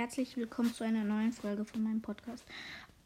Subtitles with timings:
[0.00, 2.42] herzlich willkommen zu einer neuen Folge von meinem Podcast.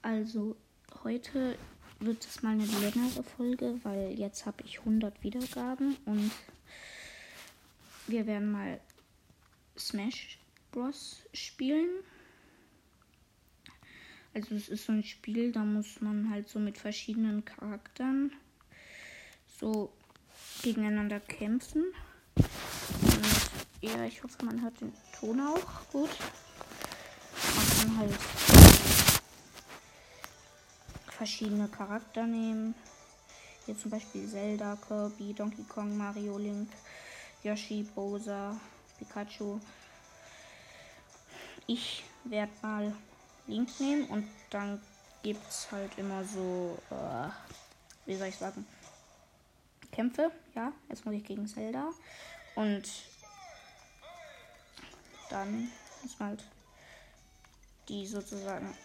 [0.03, 0.55] Also
[1.03, 1.59] heute
[1.99, 6.31] wird es mal eine längere Folge, weil jetzt habe ich 100 Wiedergaben und
[8.07, 8.79] wir werden mal
[9.77, 10.39] Smash
[10.71, 11.89] Bros spielen.
[14.33, 18.31] Also es ist so ein Spiel, da muss man halt so mit verschiedenen Charakteren
[19.59, 19.93] so
[20.63, 21.87] gegeneinander kämpfen.
[22.37, 26.11] Und ja, ich hoffe, man hört den Ton auch gut.
[27.85, 28.19] Kann halt
[31.07, 32.75] verschiedene Charakter nehmen.
[33.67, 36.71] Hier zum Beispiel Zelda, Kirby, Donkey Kong, Mario, Link,
[37.43, 38.57] Yoshi, Bowser,
[38.99, 39.61] Pikachu.
[41.67, 42.97] Ich werde mal
[43.49, 44.81] Link nehmen und dann
[45.23, 47.29] gibt es halt immer so, äh,
[48.07, 48.67] wie soll ich sagen,
[49.93, 50.31] Kämpfe.
[50.55, 51.91] Ja, jetzt muss ich gegen Zelda.
[52.55, 52.89] Und
[55.29, 55.71] dann
[56.03, 56.45] muss man halt
[57.89, 58.77] die sozusagen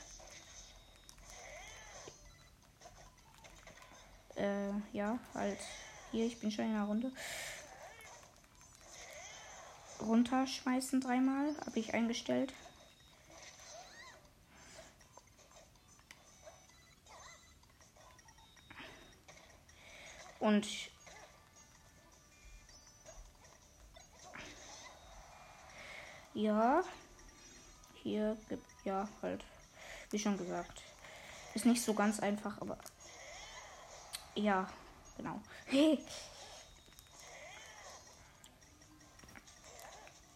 [4.35, 5.59] äh, ja, halt
[6.11, 7.11] hier, ich bin schon in der Runde.
[10.01, 12.53] Runterschmeißen dreimal, habe ich eingestellt.
[20.39, 20.65] Und
[26.33, 26.81] ja,
[28.01, 29.43] hier gibt ja halt,
[30.11, 30.81] wie schon gesagt,
[31.53, 32.77] ist nicht so ganz einfach, aber
[34.35, 34.67] ja,
[35.17, 35.39] genau.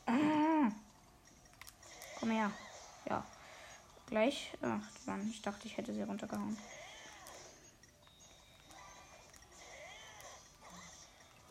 [0.05, 0.69] Ah.
[2.19, 2.51] Komm her.
[3.09, 3.23] Ja.
[4.07, 4.51] Gleich.
[4.61, 6.57] Ach, Mann, ich dachte, ich hätte sie runtergehauen.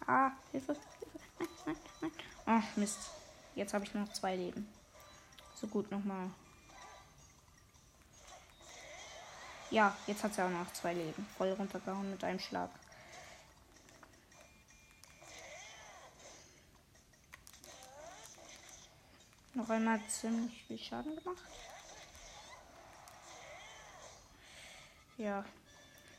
[0.06, 0.76] Ah, Hilfe.
[0.98, 1.18] Hilfe.
[1.38, 2.12] Nein, nein, nein.
[2.44, 2.98] Ach, Mist.
[3.54, 4.68] Jetzt habe ich nur noch zwei Leben.
[5.54, 6.28] So gut, nochmal.
[9.72, 11.26] Ja, jetzt hat sie auch noch zwei Leben.
[11.38, 12.68] Voll runtergehauen mit einem Schlag.
[19.54, 21.42] Noch einmal ziemlich viel Schaden gemacht.
[25.16, 25.42] Ja,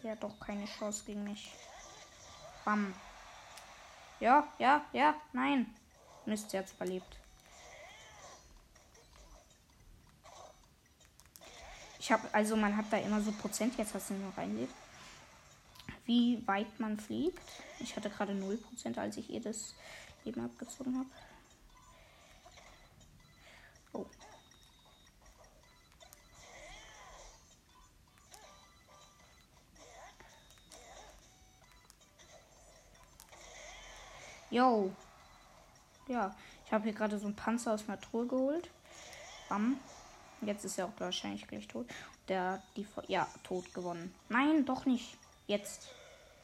[0.01, 1.53] der hat doch keine Chance gegen mich.
[2.65, 2.95] Bam.
[4.19, 5.75] Ja, ja, ja, nein.
[6.25, 7.22] Mist, jetzt überlebt.
[12.03, 14.73] Ich habe, also man hat da immer so Prozent, jetzt du noch reinlebt.
[16.03, 17.39] Wie weit man fliegt.
[17.79, 19.73] Ich hatte gerade 0%, als ich ihr das
[20.25, 21.07] Leben abgezogen habe.
[23.93, 24.05] Oh.
[34.49, 34.91] Yo.
[36.09, 38.69] Ja, ich habe hier gerade so einen Panzer aus einer Truhe geholt.
[39.47, 39.79] Bam.
[40.45, 41.87] Jetzt ist er auch wahrscheinlich gleich tot.
[42.27, 44.13] Der, die, ja, tot gewonnen.
[44.29, 45.17] Nein, doch nicht.
[45.47, 45.89] Jetzt.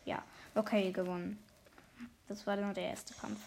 [0.05, 0.23] Ja,
[0.55, 1.41] okay, gewonnen.
[2.27, 3.39] Das war nur der erste Kampf.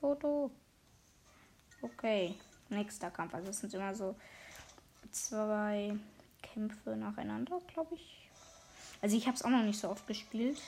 [0.00, 0.50] Foto.
[1.82, 2.34] Okay,
[2.68, 3.34] nächster Kampf.
[3.34, 4.16] Also es sind immer so
[5.10, 5.96] zwei
[6.42, 8.30] Kämpfe nacheinander, glaube ich.
[9.02, 10.60] Also ich habe es auch noch nicht so oft gespielt.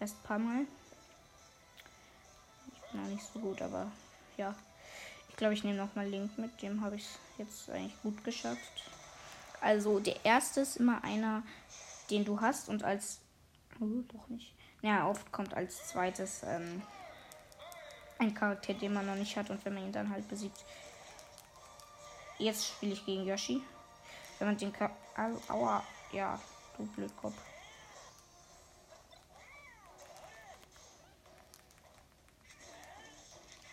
[0.00, 0.66] Erst ein paar Mal
[2.96, 3.90] noch nicht so gut, aber
[4.36, 4.54] ja.
[5.28, 6.62] Ich glaube, ich nehme noch mal Link mit.
[6.62, 7.06] Dem habe ich
[7.38, 8.84] jetzt eigentlich gut geschafft.
[9.60, 11.42] Also der erste ist immer einer,
[12.10, 13.20] den du hast und als
[13.80, 14.54] oh, doch nicht.
[14.82, 16.82] Ja, oft kommt als zweites ähm,
[18.18, 20.64] ein Charakter, den man noch nicht hat und wenn man ihn dann halt besiegt.
[22.38, 23.62] Jetzt spiele ich gegen Yoshi.
[24.38, 24.90] Wenn man den Ka
[25.48, 25.82] Aua,
[26.12, 26.38] ja,
[26.76, 27.36] du Blödkopf.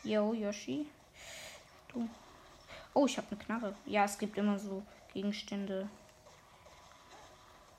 [0.03, 0.85] Yo, Yoshi.
[1.87, 2.09] Du.
[2.93, 3.75] Oh, ich habe eine Knarre.
[3.85, 4.83] Ja, es gibt immer so
[5.13, 5.89] Gegenstände,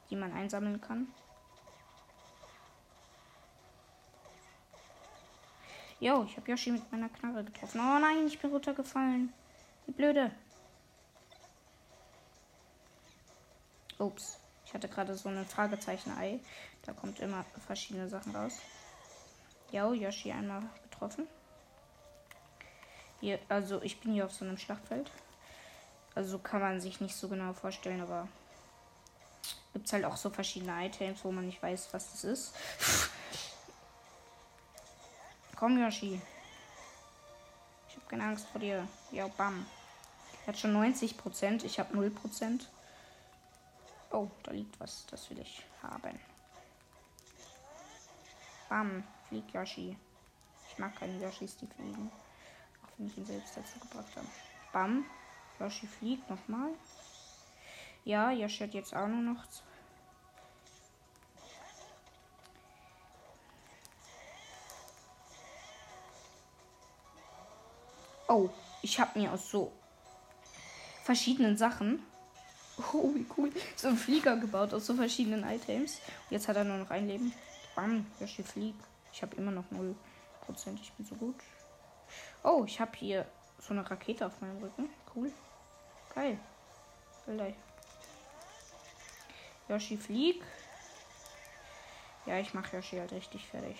[0.08, 1.06] die man einsammeln kann.
[6.00, 7.80] Yo, ich habe Yoshi mit meiner Knarre getroffen.
[7.80, 9.32] Oh nein, ich bin runtergefallen.
[9.86, 10.30] Wie blöde.
[13.98, 14.38] Ups.
[14.64, 16.40] Ich hatte gerade so ein Fragezeichen-Ei.
[16.82, 18.58] Da kommt immer verschiedene Sachen raus.
[19.70, 21.28] Yo, Yoshi einmal getroffen.
[23.24, 25.10] Hier, also ich bin hier auf so einem Schlachtfeld.
[26.14, 28.28] Also kann man sich nicht so genau vorstellen, aber
[29.72, 32.54] gibt es halt auch so verschiedene Items, wo man nicht weiß, was das ist.
[35.56, 36.20] Komm, Yoshi.
[37.88, 38.86] Ich habe keine Angst vor dir.
[39.10, 39.64] Ja, bam.
[40.42, 41.64] Er hat schon 90 Prozent.
[41.64, 42.68] Ich habe 0 Prozent.
[44.10, 45.06] Oh, da liegt was.
[45.06, 46.20] Das will ich haben.
[48.68, 49.02] Bam.
[49.30, 49.96] Flieg, Yoshi.
[50.68, 52.12] Ich mag keine Yoshis, die fliegen.
[52.96, 54.26] Wenn ich ihn selbst dazu gebracht habe.
[54.72, 55.04] Bam.
[55.60, 56.70] Yoshi fliegt nochmal.
[58.04, 59.44] Ja, Yoshi hat jetzt auch nur noch
[68.26, 68.48] Oh,
[68.82, 69.70] ich habe mir aus so
[71.04, 72.00] verschiedenen Sachen.
[72.92, 73.52] Oh, wie cool.
[73.76, 76.00] So einen Flieger gebaut aus so verschiedenen Items.
[76.28, 77.32] Jetzt hat er nur noch ein Leben.
[77.76, 78.84] Bam, Yoshi fliegt.
[79.12, 79.94] Ich habe immer noch 0%.
[80.82, 81.36] Ich bin so gut.
[82.42, 83.26] Oh, ich habe hier
[83.58, 84.90] so eine Rakete auf meinem Rücken.
[85.14, 85.32] Cool.
[86.14, 86.38] Geil.
[87.26, 87.54] Geil.
[89.68, 90.44] Yoshi fliegt.
[92.26, 93.76] Ja, ich mache Yoshi halt richtig fertig.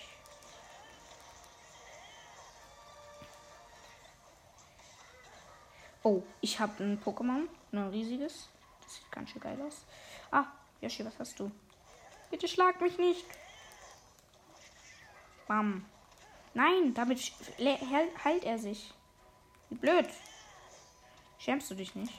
[6.03, 7.49] Oh, ich habe ein Pokémon.
[7.73, 8.49] Ein riesiges.
[8.83, 9.85] Das sieht ganz schön geil aus.
[10.31, 10.47] Ah,
[10.81, 11.51] Yoshi, was hast du?
[12.31, 13.25] Bitte schlag mich nicht.
[15.47, 15.85] Bam.
[16.55, 17.21] Nein, damit
[18.25, 18.95] heilt er sich.
[19.69, 20.09] Wie blöd.
[21.39, 22.15] Schämst du dich nicht?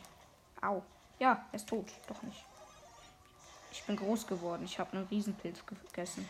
[0.62, 0.84] Au.
[1.20, 1.88] Ja, er ist tot.
[2.08, 2.46] Doch nicht.
[3.72, 4.66] Ich bin groß geworden.
[4.66, 6.28] Ich habe einen Riesenpilz gegessen.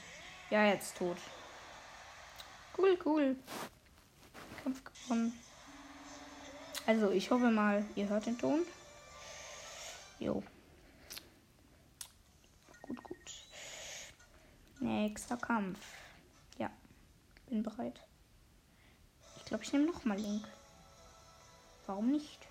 [0.50, 1.18] Ja, jetzt tot.
[2.78, 3.36] Cool, cool.
[4.64, 5.34] Kampf gewonnen.
[6.86, 8.62] Also, ich hoffe mal, ihr hört den Ton.
[10.20, 10.44] Jo.
[12.82, 13.18] Gut, gut.
[14.80, 15.80] Nächster Kampf.
[17.56, 18.02] Bin bereit.
[19.38, 20.46] Ich glaube, ich nehme noch mal Link.
[21.86, 22.50] Warum nicht?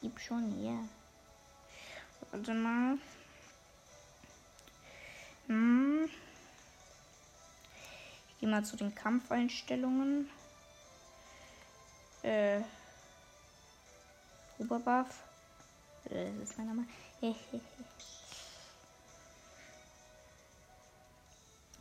[0.00, 0.78] Gib schon, ja.
[2.30, 2.96] Warte mal.
[5.48, 6.08] Hm.
[8.30, 10.30] Ich gehe mal zu den Kampfeinstellungen
[12.22, 12.62] äh,
[14.60, 15.24] Oberbuff.
[16.06, 16.86] Äh, das ist mein Name.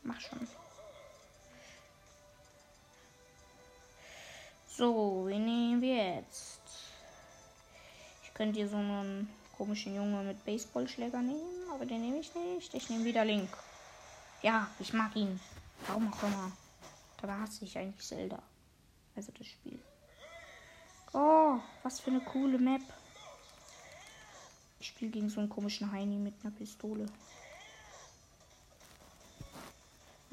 [0.06, 0.48] Mach schon.
[4.68, 6.62] So, wen nehmen wir jetzt?
[8.24, 12.74] Ich könnte hier so einen komischen Junge mit Baseballschläger nehmen, aber den nehme ich nicht.
[12.74, 13.50] Ich nehme wieder Link.
[14.44, 15.40] Ja, ich mag ihn.
[15.88, 16.52] Warum auch immer.
[17.19, 18.44] Dabei hasse ich eigentlich Zelda.
[19.16, 19.80] Also das Spiel.
[21.13, 22.81] Oh, was für eine coole Map.
[24.80, 27.07] Ich spiele gegen so einen komischen Heini mit einer Pistole.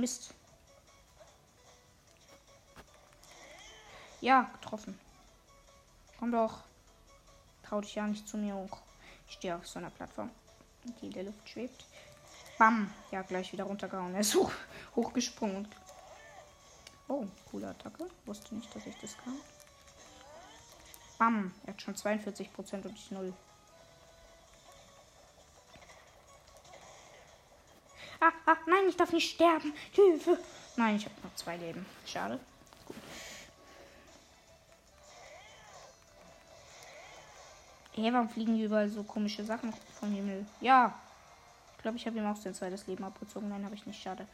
[0.03, 0.35] Mist.
[4.21, 4.99] Ja, getroffen.
[6.19, 6.65] Komm doch.
[7.63, 8.79] Trau dich ja nicht zu mir hoch.
[9.29, 10.31] Ich stehe auf so einer Plattform,
[11.01, 11.85] die in der Luft schwebt.
[12.59, 12.93] Bam.
[13.13, 14.13] Ja, gleich wieder runtergehauen.
[14.15, 14.51] Er ist hoch,
[14.97, 15.69] hochgesprungen.
[17.07, 18.09] Oh, coole Attacke.
[18.27, 19.37] Wusste nicht, dass ich das kann.
[21.17, 21.55] Bam.
[21.65, 23.33] Er hat schon 42 Prozent und ich null.
[28.25, 29.75] Ah, ah, nein, ich darf nicht sterben.
[29.91, 30.39] Hilfe.
[30.77, 31.85] Nein, ich habe noch zwei Leben.
[32.07, 32.39] Schade.
[32.87, 32.95] Gut.
[37.95, 40.47] Hey, warum fliegen hier überall so komische Sachen vom Himmel?
[40.61, 40.97] Ja.
[41.77, 43.49] Ich glaube, ich habe ihm auch sein zweites Leben abgezogen.
[43.49, 44.01] Nein, habe ich nicht.
[44.01, 44.25] Schade.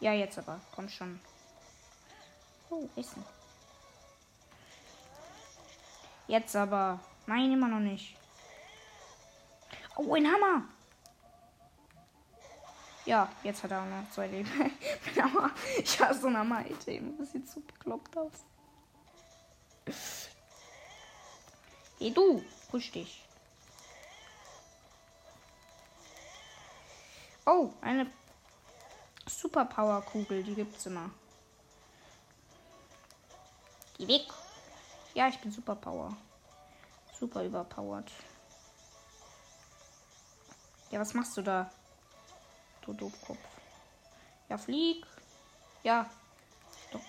[0.00, 0.58] Ja, jetzt aber.
[0.74, 1.20] Komm schon.
[2.70, 3.22] Oh, Essen.
[6.26, 7.00] Jetzt aber.
[7.26, 8.16] Nein, immer noch nicht.
[9.96, 10.62] Oh, ein Hammer.
[13.06, 14.50] Ja, jetzt hat er auch noch zwei Leben.
[15.78, 17.16] Ich habe so ein Hammer-Item.
[17.18, 18.32] Das sieht so bekloppt aus.
[21.98, 23.22] Hey du, push dich.
[27.46, 28.10] Oh, eine
[29.26, 31.10] Superpower-Kugel, die gibt's immer.
[33.96, 34.26] Geh weg.
[35.14, 36.16] Ja, ich bin super Power.
[37.18, 38.10] Super überpowered.
[40.90, 41.70] Ja, was machst du da?
[42.86, 43.38] Du Doofkopf.
[44.48, 45.04] Ja, flieg.
[45.82, 46.08] Ja.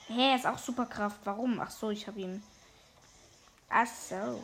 [0.08, 1.20] Hä, hey, ist auch Superkraft.
[1.24, 1.60] Warum?
[1.60, 2.44] Ach so, ich habe ihn.
[3.70, 4.44] Ach so.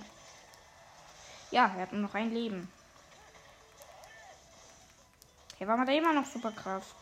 [1.50, 2.72] Ja, er hat nur noch ein Leben.
[5.58, 6.96] Hey, warum hat er immer noch Superkraft?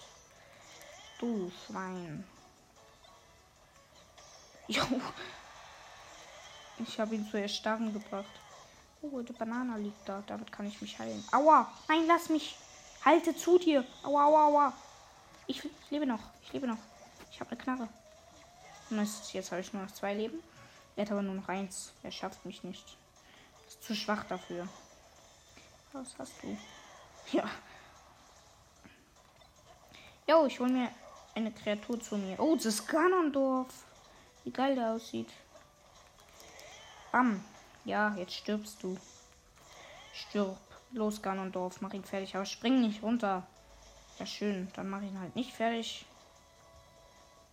[1.20, 2.24] Du Schwein.
[4.68, 4.84] Jo,
[6.78, 8.32] ich habe ihn zu erstarren gebracht.
[9.02, 10.24] Oh, die Banane liegt da.
[10.26, 11.22] Damit kann ich mich heilen.
[11.34, 11.70] Aua!
[11.90, 12.58] Nein, lass mich!
[13.04, 13.84] Halte zu dir!
[14.04, 14.74] Aua, aua, aua!
[15.48, 16.22] Ich, ich lebe noch.
[16.44, 16.78] Ich lebe noch.
[17.32, 17.90] Ich habe eine Knarre.
[18.90, 20.42] Mist, jetzt habe ich nur noch zwei Leben.
[20.96, 21.94] Er hat aber nur noch eins.
[22.04, 22.98] Er schafft mich nicht.
[23.68, 24.68] Ist zu schwach dafür.
[25.94, 26.58] Was hast du?
[27.32, 27.48] Ja.
[30.28, 30.90] Jo, ich hole mir
[31.36, 32.40] eine Kreatur zu mir.
[32.40, 33.68] Oh, das Ganondorf.
[34.44, 35.30] Wie geil der aussieht.
[37.12, 37.44] Bam.
[37.86, 38.98] Ja, jetzt stirbst du.
[40.14, 40.58] Stirb.
[40.94, 42.36] Los, Ganondorf, mach ihn fertig.
[42.36, 43.48] Aber spring nicht runter.
[44.20, 44.68] Ja, schön.
[44.76, 46.06] Dann mache ich ihn halt nicht fertig.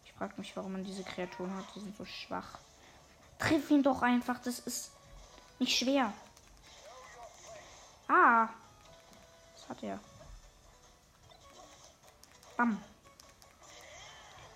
[0.04, 1.64] Ich frage mich, warum man diese Kreaturen hat.
[1.74, 2.58] Die sind so schwach.
[3.38, 4.40] Triff ihn doch einfach.
[4.40, 4.90] Das ist
[5.58, 6.12] nicht schwer.
[8.08, 8.48] Ah.
[9.54, 10.00] Was hat er?
[12.56, 12.82] Bam.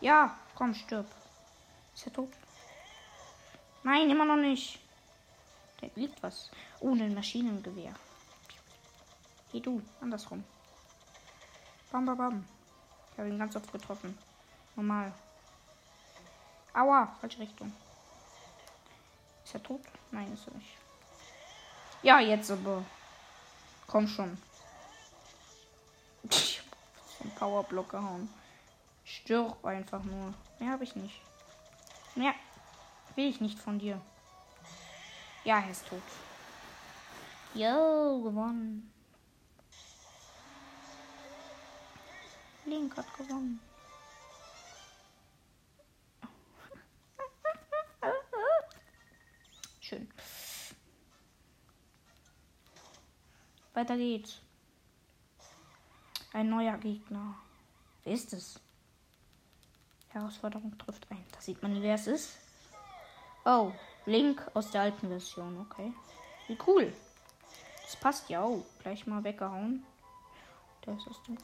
[0.01, 1.07] Ja, komm, stirb.
[1.95, 2.33] Ist er tot?
[3.85, 4.81] Nein, immer noch nicht.
[5.81, 6.51] Da liegt was.
[6.81, 7.95] Oh, ein Maschinengewehr.
[9.52, 10.42] Hey du, andersrum.
[11.90, 12.44] Bam, bam, bam.
[13.12, 14.16] Ich habe ihn ganz oft getroffen.
[14.75, 15.12] Normal.
[16.73, 17.71] Aua, falsche Richtung.
[19.44, 19.82] Ist er tot?
[20.11, 20.75] Nein, ist er nicht.
[22.02, 22.82] Ja, jetzt aber.
[23.87, 24.38] Komm schon.
[26.23, 28.32] Den Powerblock gehauen.
[29.04, 30.32] Stirb einfach nur.
[30.61, 31.21] Mehr habe ich nicht.
[32.14, 32.32] Mehr
[33.16, 34.00] will ich nicht von dir.
[35.44, 36.00] Ja, er ist tot.
[37.52, 38.88] Yo, gewonnen.
[42.64, 43.61] Link hat gewonnen.
[49.81, 50.09] Schön.
[53.75, 54.40] Weiter geht's.
[56.33, 57.35] Ein neuer Gegner.
[58.04, 58.61] Wer ist es?
[60.09, 61.25] Herausforderung trifft ein.
[61.33, 62.38] Da sieht man, wer es ist.
[63.45, 63.73] Oh,
[64.07, 65.59] Link aus der alten Version.
[65.61, 65.92] Okay.
[66.47, 66.92] Wie cool.
[67.83, 68.64] Das passt ja auch.
[68.81, 69.85] Gleich mal weggehauen.
[70.87, 71.37] Der ist aus dem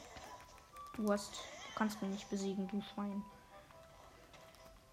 [0.99, 1.33] Du hast.
[1.33, 3.23] Du kannst mich nicht besiegen, du Schwein.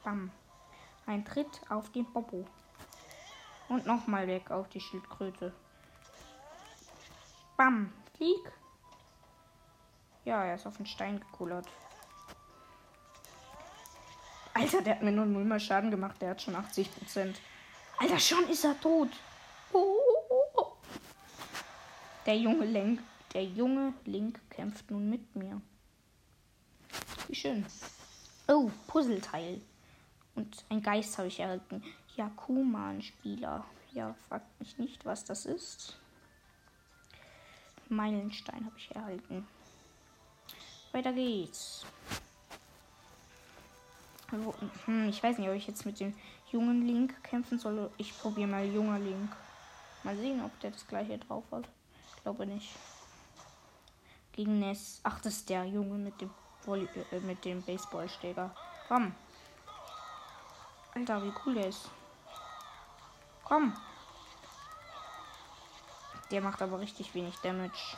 [0.03, 0.31] Bam.
[1.07, 2.45] Ein Tritt auf den Popo.
[3.69, 5.51] Und nochmal weg auf die Schildkröte.
[7.57, 7.91] Bam.
[8.15, 8.51] Flieg.
[10.25, 11.67] Ja, er ist auf den Stein gekullert.
[14.53, 16.21] Alter, der hat mir nur null mal Schaden gemacht.
[16.21, 17.41] Der hat schon 80 Prozent.
[17.97, 19.09] Alter, schon ist er tot.
[22.27, 23.01] Der junge Link,
[23.33, 25.59] der junge Link kämpft nun mit mir.
[27.35, 27.65] Wie schön.
[28.47, 29.59] Oh, Puzzleteil.
[30.35, 31.83] Und ein Geist habe ich erhalten.
[32.15, 33.65] Ja, Kuman-Spieler.
[33.91, 35.97] Ja, fragt mich nicht, was das ist.
[37.89, 39.45] Meilenstein habe ich erhalten.
[40.93, 41.85] Weiter geht's.
[44.85, 46.13] Hm, ich weiß nicht, ob ich jetzt mit dem
[46.53, 47.91] jungen Link kämpfen soll.
[47.97, 49.35] Ich probiere mal junger Link.
[50.03, 51.67] Mal sehen, ob der das gleiche drauf hat.
[52.15, 52.69] Ich glaube nicht.
[54.31, 55.01] Gegen Ness.
[55.03, 56.29] Ach, das ist der Junge mit dem
[56.65, 58.53] Volley äh, mit dem Baseballschläger.
[58.87, 59.15] Komm.
[60.93, 61.89] Alter, wie cool der ist.
[63.43, 63.75] Komm.
[66.31, 67.97] Der macht aber richtig wenig Damage.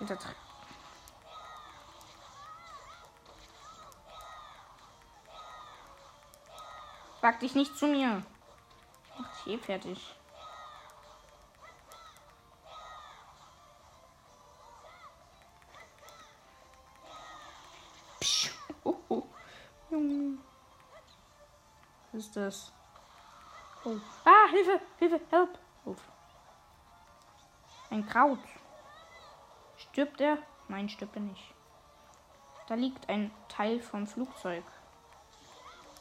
[0.00, 0.18] Alter,
[7.22, 8.20] Wag dich nicht zu mir.
[9.04, 10.16] Ich mach dich eh fertig.
[22.32, 22.72] Ist das?
[23.84, 23.96] Oh.
[24.24, 25.58] Ah, Hilfe, Hilfe, help.
[25.84, 25.94] Oh.
[27.90, 28.38] Ein Kraut.
[29.76, 30.38] Stirbt er?
[30.68, 31.54] Nein, stirbt er nicht.
[32.68, 34.64] Da liegt ein Teil vom Flugzeug.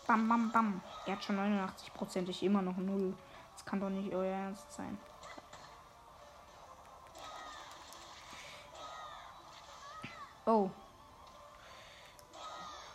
[0.07, 0.81] Bam, bam, bam.
[1.05, 3.13] Er hat schon 89 Prozent, ich immer noch null.
[3.53, 4.97] Das kann doch nicht euer Ernst sein.
[10.45, 10.69] Oh.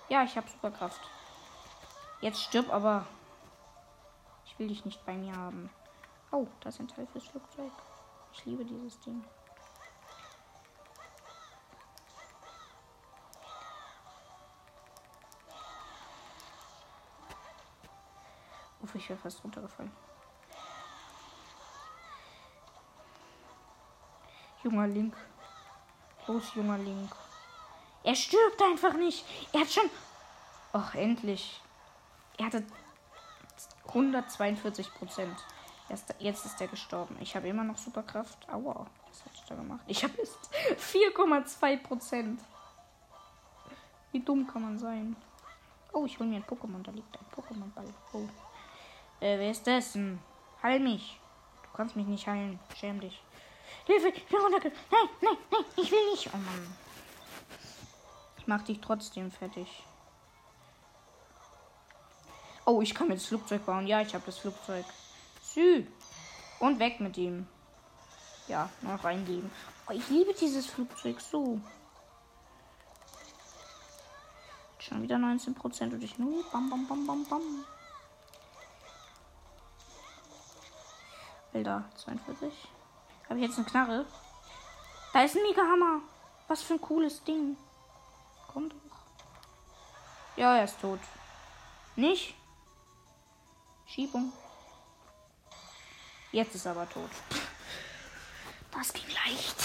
[0.09, 1.01] Ja, ich habe Superkraft.
[2.21, 3.07] Jetzt stirb aber.
[4.59, 5.71] Will dich nicht bei mir haben.
[6.31, 7.73] Oh, das ist ein Teil fürs Flugzeug.
[8.33, 9.23] Ich liebe dieses Ding.
[18.81, 19.93] Uff, ich wäre fast runtergefallen.
[24.63, 25.17] Junger Link.
[26.27, 27.15] Los, junger Link.
[28.03, 29.25] Er stirbt einfach nicht.
[29.53, 29.91] Er hat schon.
[30.73, 31.61] Ach, endlich.
[32.39, 32.65] Er hatte
[33.89, 35.37] 142 Prozent.
[36.19, 37.17] Jetzt ist er gestorben.
[37.21, 38.49] Ich habe immer noch Superkraft.
[38.49, 39.81] Aua, was hat er da gemacht?
[39.87, 40.51] Ich habe jetzt
[40.95, 42.41] 4,2 Prozent.
[44.11, 45.15] Wie dumm kann man sein?
[45.93, 46.83] Oh, ich hole mir ein Pokémon.
[46.83, 47.93] Da liegt ein Pokémon-Ball.
[48.13, 48.27] Oh.
[49.21, 49.95] Äh, wer ist das?
[49.95, 50.19] Hm.
[50.63, 51.21] Heil mich.
[51.63, 52.59] Du kannst mich nicht heilen.
[52.77, 53.23] Schäm dich.
[53.87, 54.81] Hilfe, ich bin runtergefallen.
[54.91, 56.29] Nein, nein, nein, ich will nicht.
[56.35, 56.77] Oh Mann.
[58.39, 59.69] Ich mach dich trotzdem fertig.
[62.69, 63.87] Oh, ich kann mir das Flugzeug bauen.
[63.87, 64.85] Ja, ich habe das Flugzeug.
[65.41, 65.87] Sü.
[66.59, 67.47] Und weg mit ihm.
[68.49, 69.51] Ja, noch reingeben.
[69.89, 71.61] Oh, ich liebe dieses Flugzeug so.
[74.81, 76.45] Schon wieder 19% und ich nur.
[76.51, 77.65] Bam, bam, bam, bam, bam.
[81.55, 82.53] Alter, 42.
[83.29, 84.07] Habe ich jetzt eine Knarre?
[85.13, 86.01] Da ist ein Mega-Hammer.
[86.49, 87.57] Was für ein cooles Ding.
[88.53, 88.77] Komm doch.
[90.37, 91.01] Ja, er ist tot.
[91.95, 92.35] Nicht?
[93.87, 94.33] Schiebung.
[96.33, 97.11] Jetzt ist er aber tot.
[98.73, 99.57] Das ging leicht.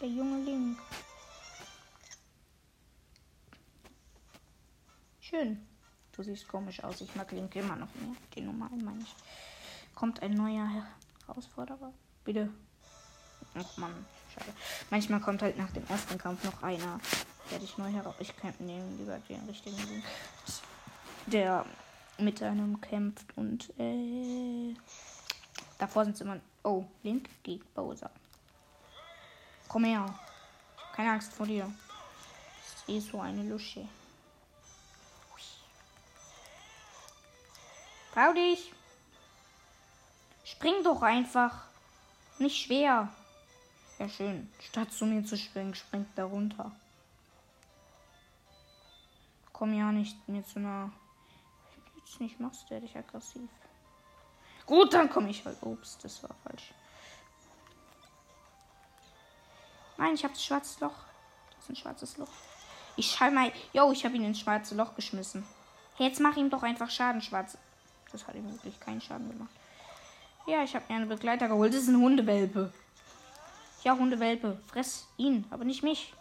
[0.00, 0.78] Der junge Link.
[5.20, 5.68] Schön.
[6.12, 7.00] Du siehst komisch aus.
[7.00, 8.14] Ich mag Link immer noch mehr.
[8.34, 9.14] Den normalen meine ich.
[9.94, 10.86] Kommt ein neuer
[11.26, 11.92] Herausforderer.
[12.24, 12.48] Bitte.
[13.54, 14.52] Ach man, schade.
[14.90, 17.00] Manchmal kommt halt nach dem ersten Kampf noch einer.
[17.50, 18.14] Werde ich neu heraus.
[18.18, 20.04] Ich kann nehmen lieber den richtigen Link.
[21.26, 21.64] Der
[22.18, 24.74] mit einem kämpft und äh,
[25.78, 26.40] davor sind sie immer.
[26.62, 28.10] Oh, Link gegen Bowser.
[29.68, 30.12] Komm her.
[30.94, 31.72] Keine Angst vor dir.
[32.64, 33.88] Das ist eh so eine Lusche.
[38.12, 38.72] Trau dich.
[40.44, 41.64] Spring doch einfach.
[42.38, 43.08] Nicht schwer.
[43.98, 44.52] Ja, schön.
[44.60, 46.72] Statt zu mir zu springen, springt da runter.
[49.58, 50.92] Komm ja nicht mir zu nah.
[51.74, 53.50] Wenn du nicht machst, werde ich aggressiv.
[54.66, 55.58] Gut, dann komme ich halt.
[55.62, 56.72] Ups, das war falsch.
[59.96, 60.94] Nein, ich habe das schwarze Loch.
[61.50, 62.28] Das ist ein schwarzes Loch.
[62.94, 63.50] Ich schau mal.
[63.72, 65.44] Yo, ich habe ihn ins schwarze Loch geschmissen.
[65.96, 67.58] Hey, jetzt mach ihm doch einfach Schaden, schwarz.
[68.12, 69.50] Das hat ihm wirklich keinen Schaden gemacht.
[70.46, 71.74] Ja, ich habe mir einen Begleiter geholt.
[71.74, 72.72] Das ist ein Hundewelpe.
[73.82, 74.60] Ja, Hundewelpe.
[74.68, 76.14] Fress ihn, aber nicht mich.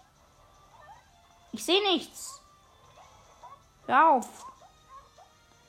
[1.52, 2.42] Ich sehe nichts.
[3.88, 4.46] Auf.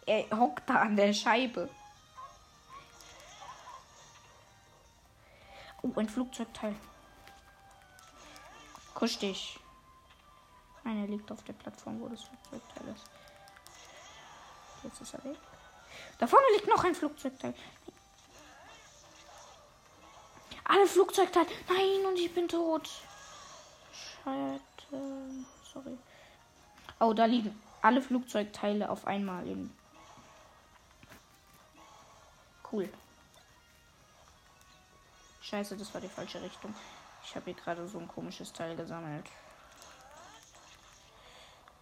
[0.06, 1.68] Er hockt da an der Scheibe.
[5.82, 6.74] Oh, ein Flugzeugteil.
[8.94, 9.60] Kusch dich.
[10.82, 13.04] Nein, liegt auf der Plattform, wo das Flugzeugteil ist.
[14.82, 15.38] Jetzt ist er weg.
[16.18, 17.54] Da vorne liegt noch ein Flugzeugteil.
[20.64, 21.46] Alle Flugzeugteile.
[21.68, 22.88] Nein, und ich bin tot.
[24.24, 24.64] Scheiße.
[25.72, 25.98] Sorry.
[26.98, 29.72] Oh, da liegen alle Flugzeugteile auf einmal in.
[32.70, 32.88] Cool.
[35.40, 36.74] Scheiße, das war die falsche Richtung.
[37.24, 39.26] Ich habe hier gerade so ein komisches Teil gesammelt.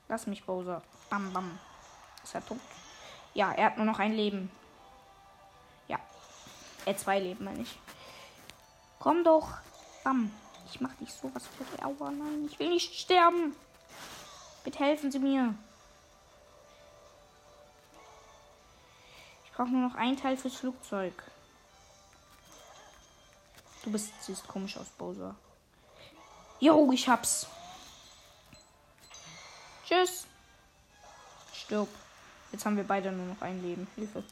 [0.09, 0.83] Lass mich, Bowser.
[1.11, 1.59] Bam, bam.
[2.23, 2.61] Ist er tot?
[3.35, 4.51] Ja, er hat nur noch ein Leben.
[5.89, 5.99] Ja.
[6.85, 7.79] Er zwei Leben, meine ich.
[9.01, 9.59] Komm doch.
[10.05, 10.31] Bam.
[10.71, 12.47] Ich mach dich sowas für Aua, nein.
[12.49, 13.55] Ich will nicht sterben.
[14.65, 15.55] Bitte helfen Sie mir.
[19.57, 21.15] Brauche nur noch ein Teil fürs Flugzeug.
[23.83, 25.35] Du bist, siehst komisch aus, Bowser.
[26.61, 27.47] Jo, ich hab's.
[29.87, 30.27] Tschüss.
[31.55, 31.89] Stirb.
[32.53, 33.87] Jetzt haben wir beide nur noch ein Leben.
[33.95, 34.23] Hilfe.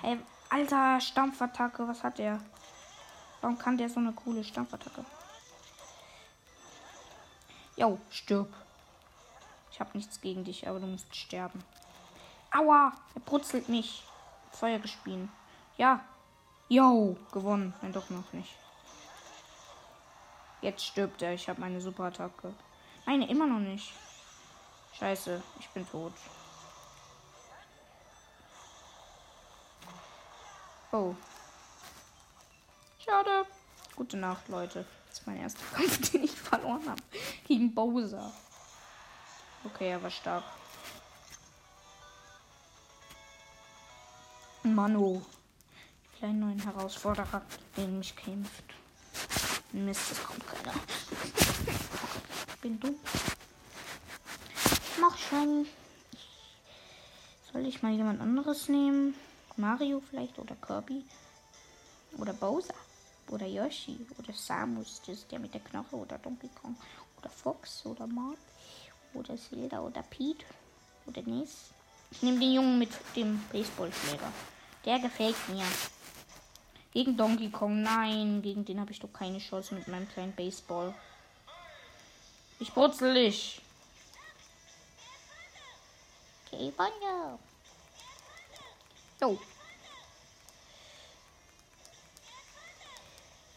[0.00, 2.40] Hey, alter Stampfattacke, was hat der?
[3.40, 5.04] Warum kann der so eine coole Stampfattacke?
[7.76, 8.52] Jo, stirb.
[9.72, 11.62] Ich habe nichts gegen dich, aber du musst sterben.
[12.50, 14.04] Aua, er brutzelt mich.
[14.52, 15.28] Feuer gespielt.
[15.76, 16.00] Ja.
[16.68, 17.74] Jo, gewonnen.
[17.80, 18.54] Nein, doch noch nicht.
[20.60, 21.34] Jetzt stirbt er.
[21.34, 22.52] Ich habe meine Superattacke.
[23.06, 23.92] Nein, immer noch nicht.
[24.98, 26.12] Scheiße, ich bin tot.
[30.90, 31.14] Oh.
[32.98, 33.46] Schade.
[33.94, 34.84] Gute Nacht, Leute.
[35.06, 37.02] Das ist mein erster Kampf, den ich verloren habe.
[37.46, 38.32] Gegen Bowser.
[39.64, 40.44] Okay, er war stark.
[44.74, 45.22] Mano.
[46.04, 47.42] Die kleinen neuen Herausforderer,
[47.74, 48.64] gegen mich kämpft.
[49.72, 50.74] Mist, es kommt keiner.
[52.62, 52.94] Bin du?
[55.00, 55.66] Mach schon.
[57.52, 59.14] Soll ich mal jemand anderes nehmen?
[59.56, 61.04] Mario vielleicht oder Kirby
[62.18, 62.74] oder Bowser
[63.30, 66.76] oder Yoshi oder Samus, das ist der mit der Knoche oder Donkey Kong
[67.18, 68.38] oder Fox oder Mark
[69.14, 70.44] oder Zelda oder Pete
[71.06, 71.70] oder Ness.
[72.10, 74.32] Ich nehme den Jungen mit dem Baseballschläger.
[74.88, 75.66] Der gefällt mir.
[76.94, 80.94] Gegen Donkey Kong, nein, gegen den habe ich doch keine Chance mit meinem kleinen Baseball.
[82.58, 83.60] Ich putzel dich.
[86.46, 87.38] Okay, Bonjo.
[89.20, 89.38] Jo.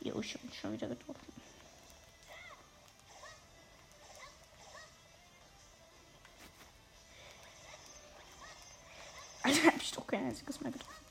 [0.01, 1.33] Jo, ich habe schon wieder getroffen.
[9.43, 11.10] Also habe ich doch kein einziges mehr getroffen.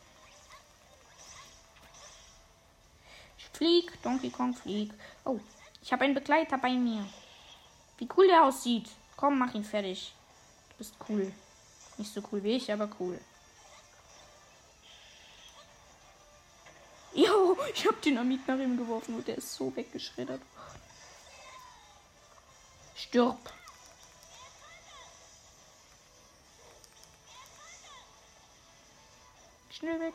[3.60, 4.90] Flieg, Donkey Kong flieg.
[5.22, 5.38] Oh,
[5.82, 7.06] ich habe einen Begleiter bei mir.
[7.98, 8.88] Wie cool der aussieht.
[9.16, 10.14] Komm, mach ihn fertig.
[10.70, 11.30] Du bist cool.
[11.98, 13.20] Nicht so cool wie ich, aber cool.
[17.12, 20.40] Jo, ich habe Dynamit nach ihm geworfen und der ist so weggeschreddert.
[22.94, 23.52] Stirb.
[29.70, 30.14] Schnell weg.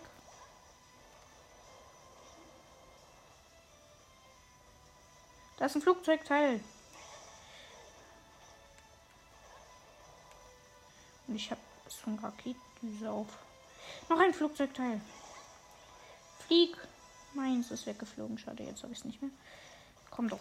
[5.58, 6.60] Da ist ein Flugzeugteil.
[11.28, 13.28] Und ich habe so ein Raketendüse auf.
[14.10, 15.02] Noch ein Flugzeugteil.
[16.46, 16.76] Flieg.
[17.34, 18.38] Meins ist weggeflogen.
[18.38, 19.32] Schade, jetzt habe ich es nicht mehr.
[20.10, 20.40] Komm doch.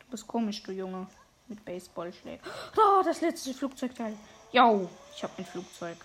[0.00, 1.06] Du bist komisch, du Junge.
[1.48, 2.44] Mit Baseballschlägen.
[2.76, 4.16] Oh, das letzte Flugzeugteil.
[4.52, 5.96] Jo, ich habe ein Flugzeug.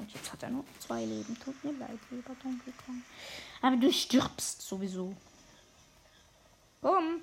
[0.00, 1.38] Und jetzt hat er nur zwei Leben.
[1.38, 3.02] Tut mir leid, lieber Donkey Kong.
[3.60, 5.14] Aber du stirbst sowieso.
[6.80, 7.22] Bumm.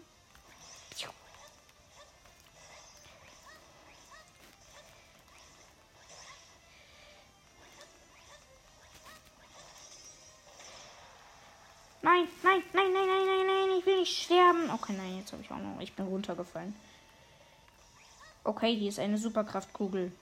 [12.07, 14.69] Nein, nein, nein, nein, nein, nein, nein, ich will nicht sterben.
[14.69, 15.81] Okay, nein, jetzt habe ich auch noch.
[15.81, 16.73] Ich bin runtergefallen.
[18.45, 20.13] Okay, hier ist eine Superkraftkugel.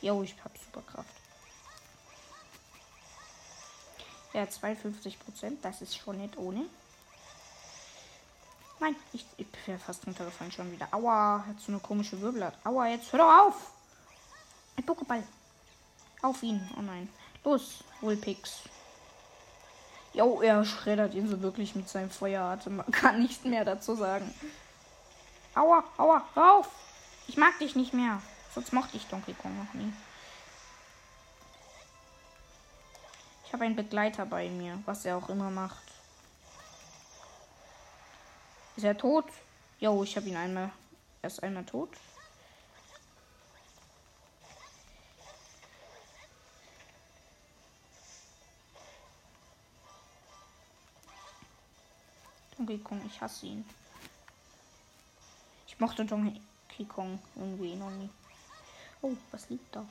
[0.00, 1.08] Jo, ich habe Superkraft.
[4.32, 5.64] Ja, 52 Prozent.
[5.64, 6.66] Das ist schon nicht ohne.
[8.80, 10.86] Nein, ich, ich bin fast runtergefallen schon wieder.
[10.92, 12.54] Aua, hat so eine komische Wirbelart.
[12.64, 13.72] Aua, jetzt hör doch auf!
[14.76, 15.24] Ein Pokéball.
[16.22, 16.68] Auf ihn.
[16.76, 17.08] Oh nein.
[17.42, 18.60] Los, Wohlpix.
[20.14, 22.76] Jo, er schreddert ihn so wirklich mit seinem Feueratem.
[22.76, 24.32] Man kann nichts mehr dazu sagen.
[25.54, 26.68] Aua, aua, hör auf!
[27.26, 28.22] Ich mag dich nicht mehr.
[28.58, 29.92] Sonst mochte ich Donkey Kong noch nie.
[33.46, 35.84] Ich habe einen Begleiter bei mir, was er auch immer macht.
[38.74, 39.26] Ist er tot?
[39.78, 40.72] Jo, ich habe ihn einmal.
[41.22, 41.90] Er ist einmal tot.
[52.56, 53.64] Donkey Kong, ich hasse ihn.
[55.68, 58.10] Ich mochte Donkey Kong irgendwie noch nie.
[59.00, 59.84] Oh, was liegt da?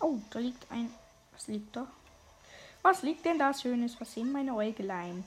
[0.00, 0.92] Oh, da liegt ein.
[1.32, 1.86] Was liegt da?
[2.82, 4.00] Was liegt denn da Schönes?
[4.00, 5.26] Was sehen meine Äugelein?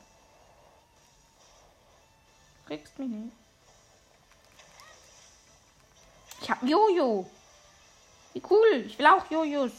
[2.66, 3.34] Kriegst mich nicht.
[6.42, 7.30] Ich hab Jojo.
[8.34, 8.84] Wie cool.
[8.86, 9.72] Ich will auch Jojos.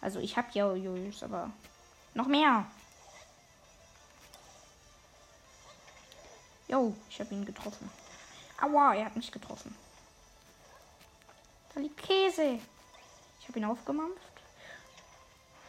[0.00, 1.50] Also ich hab Jojos, aber
[2.14, 2.66] noch mehr.
[6.68, 7.90] Jo, ich habe ihn getroffen.
[8.60, 9.74] Aua, er hat mich getroffen.
[11.74, 12.58] Da liegt Käse.
[13.40, 14.20] Ich habe ihn aufgemampft.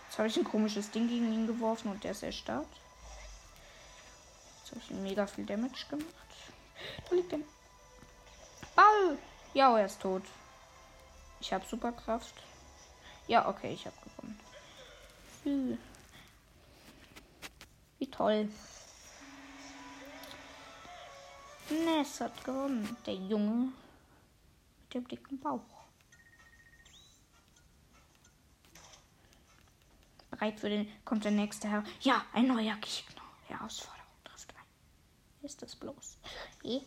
[0.08, 2.66] Jetzt habe ich ein komisches Ding gegen ihn geworfen und der ist erstarrt.
[4.60, 6.08] Jetzt habe ich ihm mega viel Damage gemacht.
[7.10, 7.44] Da liegt ein
[8.76, 9.18] Ball.
[9.54, 10.24] Ja, er ist tot.
[11.40, 12.34] Ich habe Superkraft.
[13.28, 13.96] Ja, okay, ich habe
[15.44, 15.78] gewonnen.
[18.00, 18.50] Wie toll.
[21.70, 22.98] Ness hat gewonnen.
[23.06, 23.72] Der Junge
[24.82, 25.62] mit dem dicken Bauch.
[30.32, 30.88] Bereit für den.
[31.04, 31.84] Kommt der nächste Herr.
[32.02, 33.22] Ja, ein neuer Gegner.
[33.48, 35.46] Herausforderung trifft ein.
[35.46, 36.18] Ist das bloß?
[36.64, 36.82] Hey?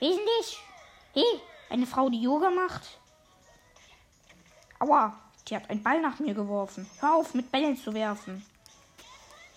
[0.00, 0.60] Wesentlich?
[1.12, 3.00] Hey, eine Frau, die Yoga macht?
[4.78, 6.88] Aua, die hat einen Ball nach mir geworfen.
[7.00, 8.44] Hör auf, mit Bällen zu werfen.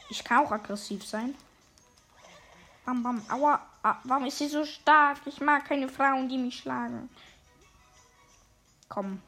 [0.10, 1.36] Ich kann auch aggressiv sein.
[2.92, 3.24] Bam, bam.
[3.30, 3.62] Aua.
[3.84, 5.20] Ah, warum ist sie so stark?
[5.26, 7.10] Ich mag keine Frauen, die mich schlagen.
[8.90, 9.22] Komm.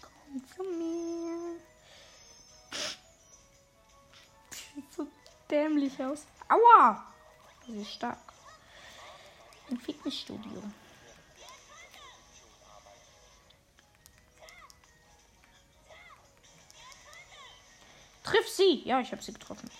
[0.00, 1.60] Komm zu mir.
[4.50, 5.06] Sieht so
[5.50, 6.24] dämlich aus.
[6.48, 7.04] Aua.
[7.66, 8.16] Sie ist stark.
[9.68, 10.62] Im Fitnessstudio.
[18.24, 18.82] Triff sie!
[18.86, 19.70] Ja, ich habe sie getroffen.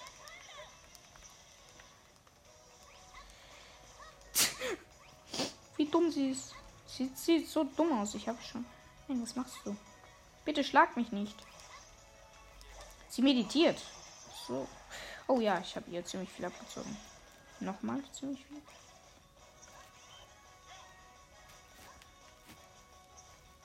[5.83, 6.55] Wie dumm sie ist.
[6.87, 8.15] Sie sieht so dumm aus.
[8.15, 8.65] Ich habe schon.
[9.09, 9.77] Nein, was machst du?
[10.45, 11.35] Bitte schlag mich nicht.
[13.09, 13.83] Sie meditiert.
[14.47, 14.69] So.
[15.27, 16.97] Oh ja, ich habe ihr ziemlich viel abgezogen.
[17.59, 18.63] Nochmal ziemlich viel.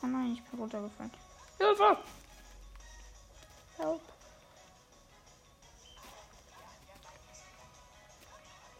[0.01, 1.11] Oh nein, ich bin runtergefallen.
[1.59, 1.97] Hilfe!
[3.77, 4.01] Help.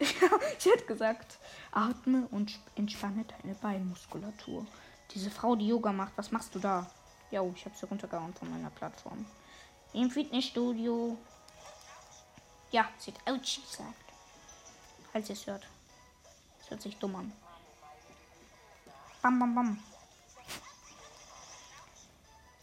[0.00, 1.38] ich hätte gesagt,
[1.72, 4.66] atme und entspanne deine Beinmuskulatur.
[5.12, 6.90] Diese Frau, die Yoga macht, was machst du da?
[7.30, 9.24] Jo, ich habe sie runtergehauen von meiner Plattform.
[9.92, 11.16] Im Fitnessstudio.
[12.70, 14.04] Ja, sie hat Ouchie gesagt.
[15.12, 15.66] Falls ihr es hört.
[16.58, 17.32] Das hört sich dumm an.
[19.22, 19.78] Bam, bam, bam.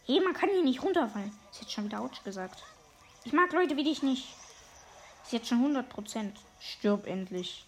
[0.06, 1.36] Hey, man kann hier nicht runterfallen.
[1.50, 2.62] Ist jetzt schon wieder Autsch gesagt.
[3.24, 4.36] Ich mag Leute wie dich nicht.
[5.24, 6.30] Ist jetzt schon 100%.
[6.60, 7.65] Stirb endlich.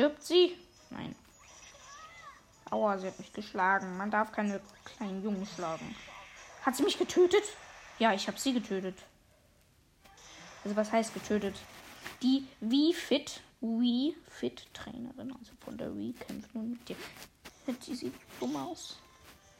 [0.00, 0.56] Stirbt sie?
[0.88, 1.14] Nein.
[2.70, 3.98] Aua, sie hat mich geschlagen.
[3.98, 5.94] Man darf keine kleinen Jungen schlagen.
[6.62, 7.42] Hat sie mich getötet?
[7.98, 8.96] Ja, ich habe sie getötet.
[10.64, 11.54] Also was heißt getötet?
[12.22, 16.96] Die wie fit, wie fit Trainerin, also von der Wii kämpft nun mit dir.
[17.66, 18.98] Die sieht dumm aus.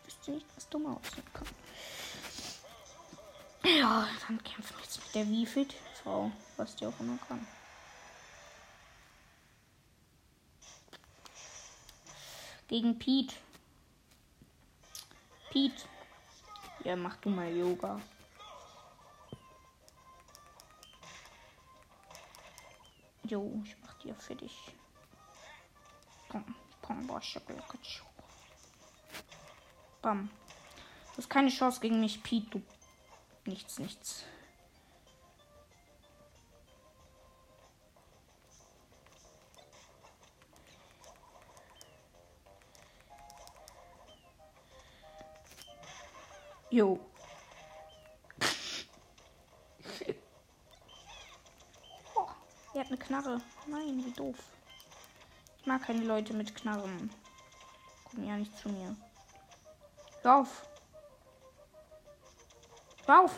[0.07, 1.49] Wüsste nicht, was dumm aussehen kann.
[3.63, 7.47] Ja, dann kämpfen wir jetzt mit der wie fit Frau, was die auch immer kann.
[12.71, 13.35] Gegen Pete.
[15.51, 15.85] Pete.
[16.85, 18.01] Ja, mach du mal Yoga.
[23.25, 24.57] Jo, ich mach dir für dich.
[26.29, 26.45] Komm,
[26.81, 27.21] komm, boah,
[30.01, 30.31] Bam.
[31.11, 32.63] Du hast keine Chance gegen mich, Pete, du.
[33.47, 34.25] Nichts, nichts.
[46.71, 47.01] Jo.
[52.15, 52.29] Oh,
[52.75, 53.41] er hat eine Knarre.
[53.67, 54.37] Nein, wie doof.
[55.59, 57.11] Ich mag keine Leute mit Knarren.
[58.05, 58.97] Kommen ja nicht zu mir.
[60.23, 60.69] Lauf.
[63.09, 63.33] Lauf.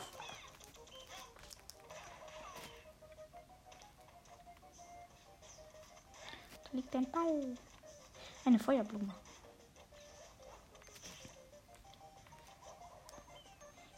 [6.65, 7.57] Da liegt ein Ball.
[8.45, 9.15] Eine Feuerblume.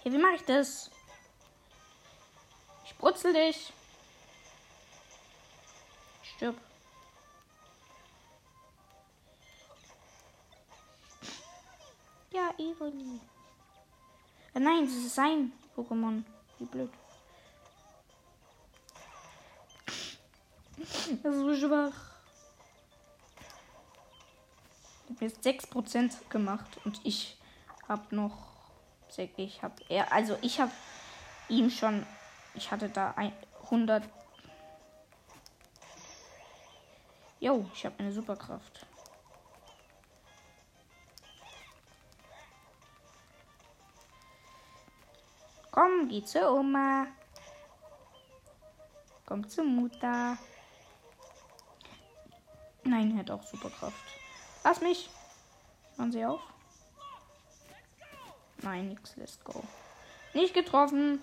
[0.04, 0.90] Hey, wie mache ich das?
[2.84, 3.72] Ich brutzel dich.
[6.22, 6.56] Stirb.
[12.32, 13.18] Ja, Evoli.
[14.52, 16.22] Äh, nein, das ist sein Pokémon.
[16.58, 16.92] Wie blöd.
[20.76, 21.94] Das ist so schwach.
[25.04, 27.38] Ich habe jetzt 6% gemacht und ich
[27.88, 28.53] habe noch
[29.18, 30.72] ich habe er, also ich habe
[31.48, 32.06] ihm schon,
[32.54, 33.14] ich hatte da
[33.70, 34.02] 100.
[37.40, 38.86] Jo, ich habe eine Superkraft.
[45.70, 47.06] Komm, geh zur Oma.
[49.26, 50.38] Komm zur Mutter.
[52.84, 53.96] Nein, er hat auch Superkraft.
[54.62, 55.10] Lass mich.
[55.96, 56.53] Machen Sie auf.
[58.62, 59.16] Nein, nix.
[59.16, 59.62] Let's go.
[60.32, 61.20] Nicht getroffen.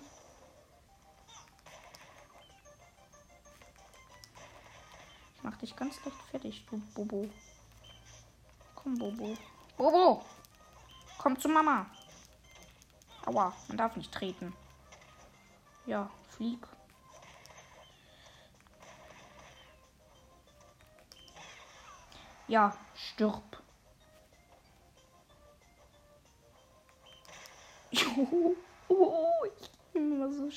[5.36, 7.28] Ich mach dich ganz leicht fertig, du Bobo.
[8.74, 9.36] Komm, Bobo.
[9.76, 10.24] Bobo!
[11.18, 11.86] Komm zu Mama.
[13.26, 14.54] Aua, man darf nicht treten.
[15.86, 16.66] Ja, flieg.
[22.48, 23.61] Ja, stirb.
[28.88, 30.48] Oh, ich bin immer so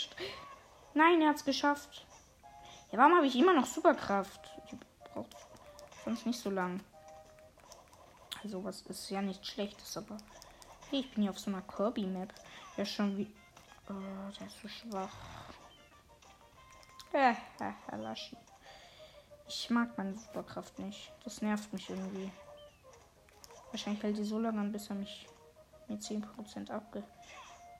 [0.94, 2.06] Nein, er hat es geschafft.
[2.91, 4.41] Ja, warum habe ich immer noch Superkraft?
[4.72, 4.78] Die
[5.13, 5.36] braucht
[6.04, 6.82] sonst nicht so lang.
[8.44, 10.18] Also, was ist ja nicht schlechtes, aber.
[10.89, 12.34] Hey, ich bin hier auf so einer Kirby-Map.
[12.78, 13.34] Ja, schon wie.
[13.89, 15.13] Oh, der ist so schwach.
[17.13, 18.38] Äh, äh, Laschi.
[19.48, 21.12] Ich mag meine Superkraft nicht.
[21.24, 22.32] Das nervt mich irgendwie.
[23.72, 25.28] Wahrscheinlich hält die so lange an, bis er mich
[25.88, 27.04] mit 10% abge.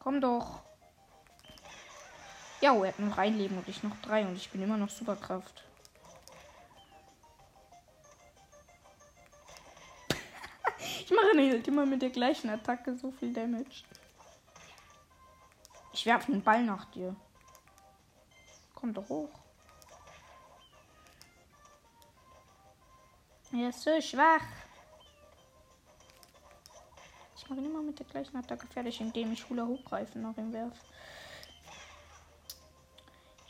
[0.06, 0.62] Komm doch.
[2.62, 4.92] Ja, er hat noch ein Leben und ich noch drei und ich bin immer noch
[4.92, 5.64] Superkraft.
[10.78, 13.84] ich mache nicht immer mit der gleichen Attacke so viel Damage.
[15.92, 17.16] Ich werfe einen Ball nach dir.
[18.76, 19.32] Komm doch hoch.
[23.54, 24.65] Er ist so schwach.
[27.46, 30.76] Ich mache immer mit der gleichen Attacke fertig, indem ich Hula Hochreifen nach ihm werfe.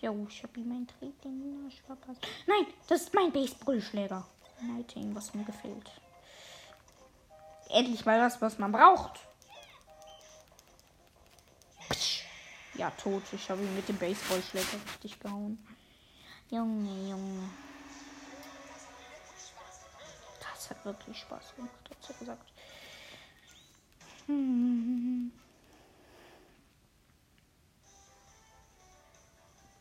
[0.01, 2.21] Jo, ich habe ihm ein Treten verpasst.
[2.45, 4.27] Nein, das ist mein Baseballschläger.
[4.61, 5.89] Nighting, was mir gefällt.
[7.69, 9.17] Endlich mal das, was man braucht.
[12.73, 13.23] Ja, tot.
[13.31, 15.65] Ich habe ihn mit dem Baseballschläger richtig gehauen.
[16.51, 17.49] Junge, Junge.
[20.41, 22.51] Das hat wirklich Spaß gemacht, hat sie gesagt.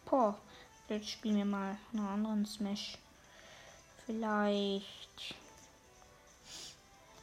[0.05, 0.39] Boah,
[0.89, 2.99] Jetzt spielen wir mal einen anderen Smash.
[4.05, 5.35] Vielleicht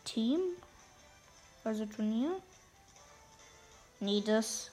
[0.03, 0.39] Team?
[1.63, 2.41] Also Turnier?
[3.99, 4.71] Nee, das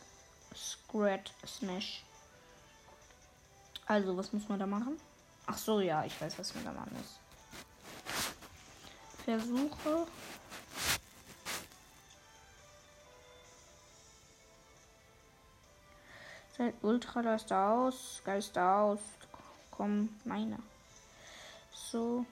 [0.56, 2.02] Scrat Smash.
[3.87, 4.98] Also, was muss man da machen?
[5.46, 7.18] Ach so, ja, ich weiß, was man da machen muss.
[9.24, 10.06] Versuche.
[16.58, 18.20] Seid Ultra, da ist da aus.
[18.24, 18.98] Geist da aus.
[19.70, 20.58] Komm, meiner.
[21.72, 22.26] So.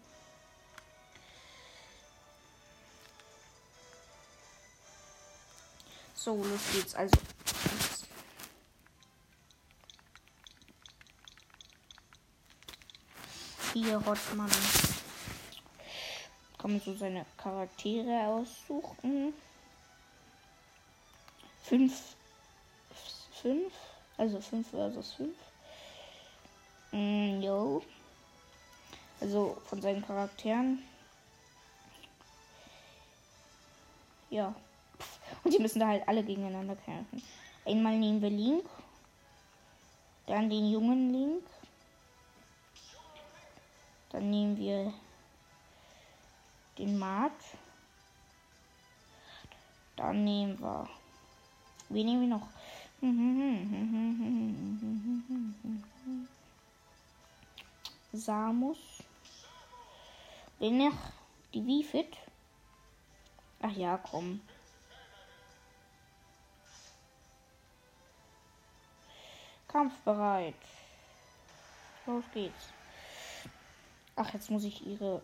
[6.12, 6.96] So, los geht's.
[6.96, 7.16] Also.
[13.74, 14.50] Hier Rottmann.
[16.58, 19.32] Kann man so seine Charaktere aussuchen.
[21.62, 22.16] Fünf.
[23.40, 23.72] Fünf.
[24.18, 25.34] Also 5 versus 5.
[26.92, 27.82] Mm, jo.
[29.20, 30.82] Also von seinen Charakteren.
[34.30, 34.54] Ja.
[35.44, 37.22] Und die müssen da halt alle gegeneinander kämpfen.
[37.64, 38.64] Einmal nehmen wir Link.
[40.26, 41.44] Dann den jungen Link.
[44.10, 44.92] Dann nehmen wir
[46.78, 47.32] den Mart.
[49.96, 50.88] Dann nehmen wir.
[51.88, 52.48] Wie nehmen wir noch?
[58.12, 58.78] Samus.
[60.58, 60.94] Bin ich
[61.52, 62.16] die wie fit?
[63.60, 64.40] Ach ja, komm.
[69.68, 70.54] Kampfbereit.
[72.06, 72.72] Los geht's.
[74.14, 75.20] Ach, jetzt muss ich ihre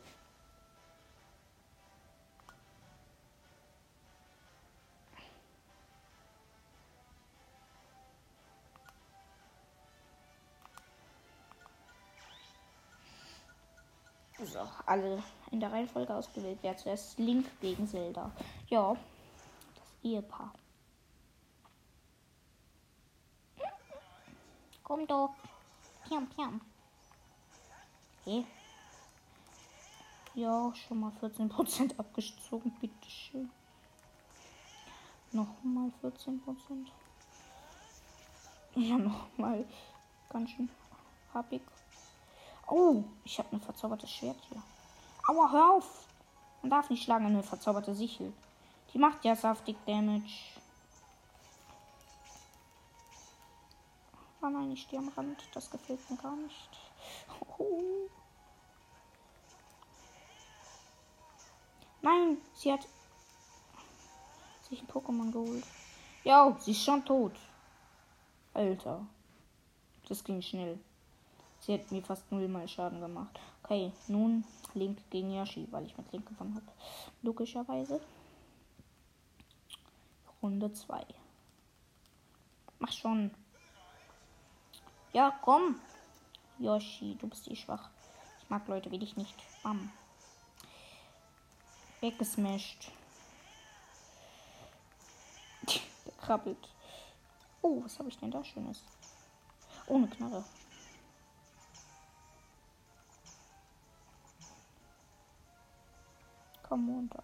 [14.63, 16.59] So, alle in der Reihenfolge ausgewählt.
[16.63, 18.31] Wer zuerst Link gegen Zelda.
[18.69, 18.97] Ja,
[19.75, 20.53] das Ehepaar.
[24.83, 25.35] Komm doch.
[26.07, 26.61] Piam, piam.
[28.21, 28.45] Okay.
[30.35, 33.51] Ja, schon mal 14% abgezogen, bitteschön.
[35.33, 36.41] Nochmal 14%.
[38.75, 39.67] Ja, nochmal.
[40.29, 40.71] Ganz schön
[41.35, 41.63] happig.
[42.75, 44.63] Oh, ich habe ein verzaubertes Schwert hier.
[45.29, 46.07] Aua, hör auf!
[46.63, 48.33] Man darf nicht schlagen, eine verzauberte Sichel.
[48.95, 50.55] Die macht ja saftig Damage.
[54.41, 55.47] Oh nein, ich stehe am Rand.
[55.53, 56.71] Das gefällt mir gar nicht.
[57.59, 58.09] Oh.
[62.01, 62.89] Nein, sie hat
[64.63, 65.67] sich ein Pokémon geholt.
[66.25, 67.35] Ja, sie ist schon tot.
[68.55, 69.05] Alter.
[70.09, 70.81] Das ging schnell.
[71.63, 73.39] Sie hat mir fast null mal Schaden gemacht.
[73.63, 74.45] Okay, nun
[74.75, 76.67] Link gegen Yoshi, weil ich mit Link gewonnen habe.
[77.23, 78.01] Logischerweise.
[80.43, 81.07] Runde 2.
[82.81, 83.31] Mach schon.
[85.13, 85.81] Ja, komm.
[86.59, 87.91] Yoshi, du bist eh schwach.
[88.43, 89.37] Ich mag Leute wie dich nicht.
[89.63, 89.93] Bam.
[92.01, 92.91] Weggesmashed.
[96.07, 96.69] Der krabbelt.
[97.61, 98.83] Oh, was habe ich denn da Schönes?
[99.87, 100.45] Ohne Knarre.
[106.73, 107.23] Komm runter.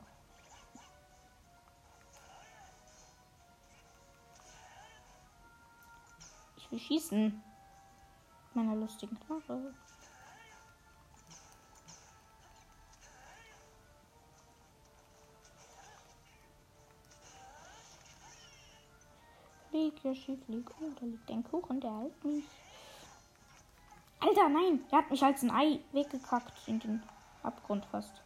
[6.58, 7.24] Ich will schießen.
[7.28, 7.42] Mit
[8.52, 9.72] meiner lustigen Knarre.
[19.70, 20.70] Flieg, Yoshi, flieg.
[20.78, 22.44] Oh, da liegt ein Kuchen, der hält mich.
[24.20, 27.02] Alter, nein, der hat mich als ein Ei weggekackt in den
[27.42, 28.20] Abgrund fast.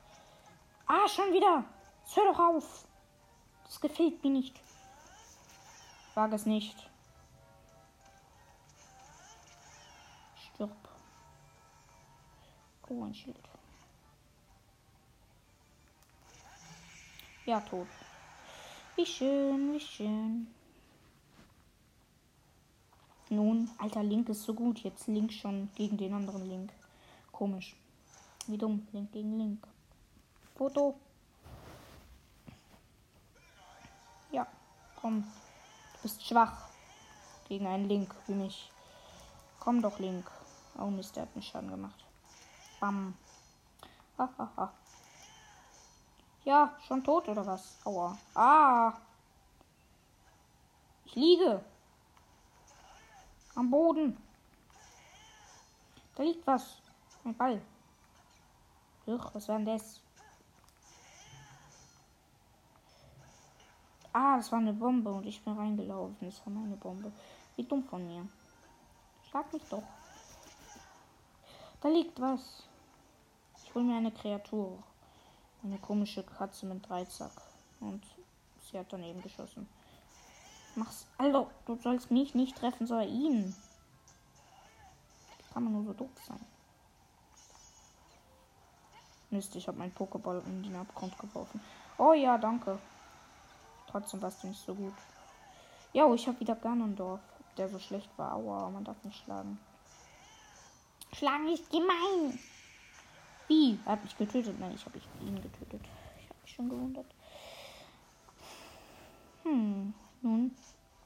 [0.94, 1.64] Ah, schon wieder.
[2.04, 2.86] Das hör doch auf.
[3.64, 4.60] Das gefällt mir nicht.
[6.14, 6.76] Wag es nicht.
[10.36, 10.76] Stirb.
[12.90, 13.40] Oh, ein Schild.
[17.46, 17.88] Ja, tot.
[18.94, 20.46] Wie schön, wie schön.
[23.30, 24.80] Nun, alter Link ist so gut.
[24.80, 26.70] Jetzt Link schon gegen den anderen Link.
[27.32, 27.74] Komisch.
[28.46, 28.86] Wie dumm.
[28.92, 29.71] Link gegen Link.
[30.62, 30.94] Foto.
[34.30, 34.46] Ja,
[34.94, 35.24] komm.
[35.94, 36.68] Du bist schwach.
[37.48, 38.70] Gegen einen Link wie mich.
[39.58, 40.30] Komm doch, Link.
[40.78, 42.04] Oh Mist, der hat mich Schaden gemacht.
[42.78, 43.16] Bam.
[44.16, 44.72] Hahaha.
[46.44, 47.76] Ja, schon tot oder was?
[47.84, 48.16] Aua.
[48.32, 48.92] Ah.
[51.06, 51.60] Ich liege.
[53.56, 54.16] Am Boden.
[56.14, 56.80] Da liegt was.
[57.24, 57.60] Ein Ball.
[59.08, 60.00] Ugh, was war denn das?
[64.12, 66.16] Ah, das war eine Bombe und ich bin reingelaufen.
[66.20, 67.10] Das war meine Bombe.
[67.56, 68.28] Wie dumm von mir.
[69.28, 69.82] Schlag mich doch.
[71.80, 72.64] Da liegt was.
[73.64, 74.82] Ich hole mir eine Kreatur.
[75.64, 77.32] Eine komische Katze mit Dreizack.
[77.80, 78.04] Und
[78.60, 79.66] sie hat daneben geschossen.
[80.74, 81.06] Mach's.
[81.18, 83.54] Alter, du sollst mich nicht treffen, sondern ihn.
[85.52, 86.40] Kann man nur so doof sein.
[89.30, 91.60] Mist, ich habe meinen Pokéball in den Abgrund geworfen.
[91.96, 92.78] Oh ja, danke.
[93.92, 94.94] Trotzdem warst du nicht so gut.
[95.92, 97.20] Jo, ich habe wieder Ganondorf.
[97.58, 98.34] Der so schlecht war.
[98.34, 99.60] Aua, man darf nicht schlagen.
[101.12, 102.38] Schlagen ist gemein.
[103.46, 103.78] Wie?
[103.84, 104.58] Er hat mich getötet.
[104.58, 105.82] Nein, ich habe ihn getötet.
[106.18, 107.14] Ich habe mich schon gewundert.
[109.42, 110.56] Hm, nun.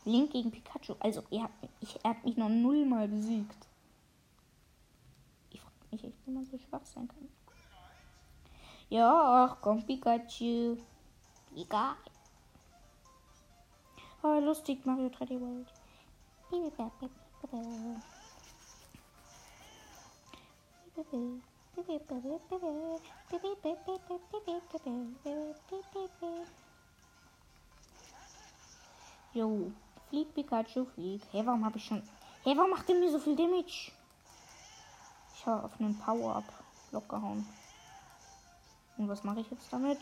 [0.05, 0.95] Link gegen Pikachu.
[1.01, 3.66] Also, er hat, ich, er hat mich noch nullmal besiegt.
[5.51, 7.28] Ich frage mich echt, wie man so schwach sein kann.
[8.89, 10.76] Ja, ach komm, Pikachu.
[11.57, 11.97] Egal.
[14.27, 15.68] Oh, lustig, Mario 3D World.
[29.33, 29.70] Jo,
[30.09, 31.22] flieg Pikachu, flieg.
[31.31, 32.03] Hey, warum habe ich schon...
[32.43, 33.93] Hey, warum macht er mir so viel Damage?
[35.37, 37.47] Ich habe auf einen Power-Up-Block gehauen.
[38.97, 40.01] Und was mache ich jetzt damit?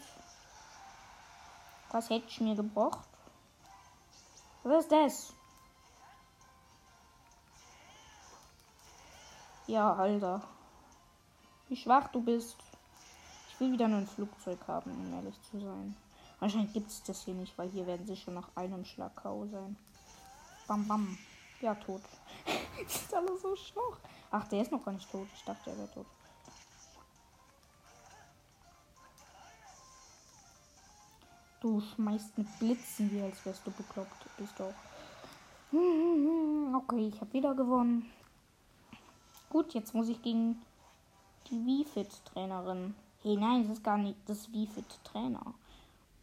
[1.91, 3.14] Was hätte ich mir gebraucht?
[4.65, 5.35] Was ist das?
[9.67, 10.43] Ja, Alter.
[11.69, 12.57] Wie schwach du bist.
[13.51, 15.95] Ich will wieder nur ein Flugzeug haben, um ehrlich zu sein.
[16.41, 19.47] Wahrscheinlich gibt es das hier nicht, weil hier werden sie schon nach einem Schlag K.O.
[19.47, 19.77] sein.
[20.67, 21.19] Bam, bam.
[21.61, 22.03] Ja, tot.
[22.47, 23.99] Die sind alle so schwach.
[24.31, 25.29] Ach, der ist noch gar nicht tot.
[25.35, 26.07] Ich dachte, er wäre tot.
[31.61, 34.24] Du schmeißt mit Blitzen wie als wärst du bekloppt.
[34.37, 34.75] Bist doch.
[36.75, 38.11] Okay, ich habe wieder gewonnen.
[39.49, 40.61] Gut, jetzt muss ich gegen
[41.49, 42.95] die Wii-Fit-Trainerin.
[43.23, 45.55] Hey, nein, das ist gar nicht das Wii-Fit-Trainer.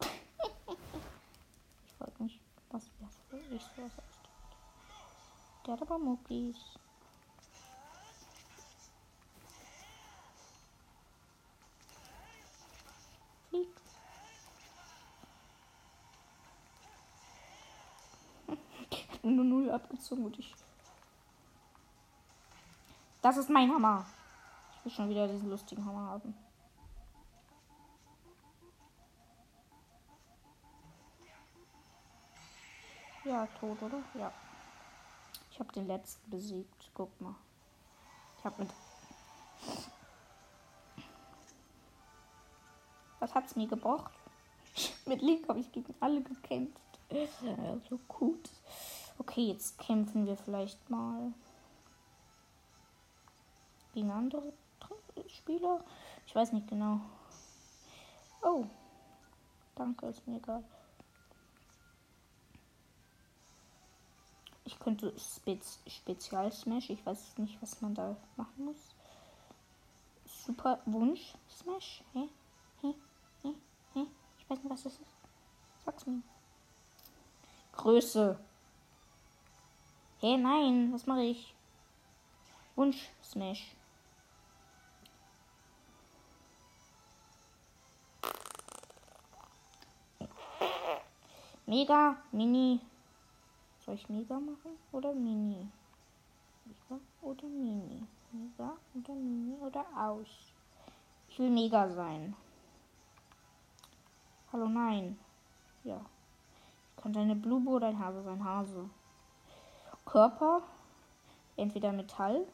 [0.00, 2.38] ich frage mich,
[2.70, 2.82] was
[3.50, 3.82] ich so.
[5.66, 6.56] Der hat aber Muckis.
[19.22, 20.54] Nur null abgezogen und ich.
[23.20, 24.04] Das ist mein Hammer.
[24.78, 26.34] Ich will schon wieder diesen lustigen Hammer haben.
[33.24, 34.02] Ja, tot, oder?
[34.14, 34.32] Ja.
[35.52, 36.90] Ich habe den letzten besiegt.
[36.92, 37.36] Guck mal.
[38.38, 38.70] Ich habe mit.
[43.20, 44.12] Was hat's mir gebracht?
[45.06, 46.82] mit Link habe ich gegen alle gekämpft.
[47.88, 48.50] so gut.
[49.22, 51.32] Okay, jetzt kämpfen wir vielleicht mal
[53.94, 54.52] gegen andere
[55.28, 55.84] Spieler.
[56.26, 56.98] Ich weiß nicht genau.
[58.42, 58.64] Oh,
[59.76, 60.64] danke, ist mir egal.
[64.64, 66.90] Ich könnte Spez Spezial Smash.
[66.90, 68.88] Ich weiß nicht, was man da machen muss.
[70.26, 72.02] Super Wunsch Smash.
[72.12, 72.28] Hä?
[72.80, 72.94] Hä?
[73.42, 73.54] Hä?
[73.94, 74.06] Hä?
[74.40, 75.14] Ich weiß nicht, was das ist.
[75.84, 76.22] Sag's mir.
[77.72, 78.36] Größe.
[80.24, 81.52] Hey, nein, was mache ich?
[82.76, 83.74] Wunsch Smash.
[91.66, 92.78] Mega, Mini.
[93.80, 95.66] Soll ich Mega machen oder Mini?
[96.66, 98.06] Mega oder Mini?
[98.30, 100.28] Mega oder Mini oder aus?
[101.30, 102.36] Ich will Mega sein.
[104.52, 105.18] Hallo, nein.
[105.82, 106.00] Ja.
[106.94, 108.44] Ich könnte eine Blube oder ein Hase sein.
[108.44, 108.88] Hase.
[110.04, 110.62] Körper,
[111.56, 112.46] entweder Metall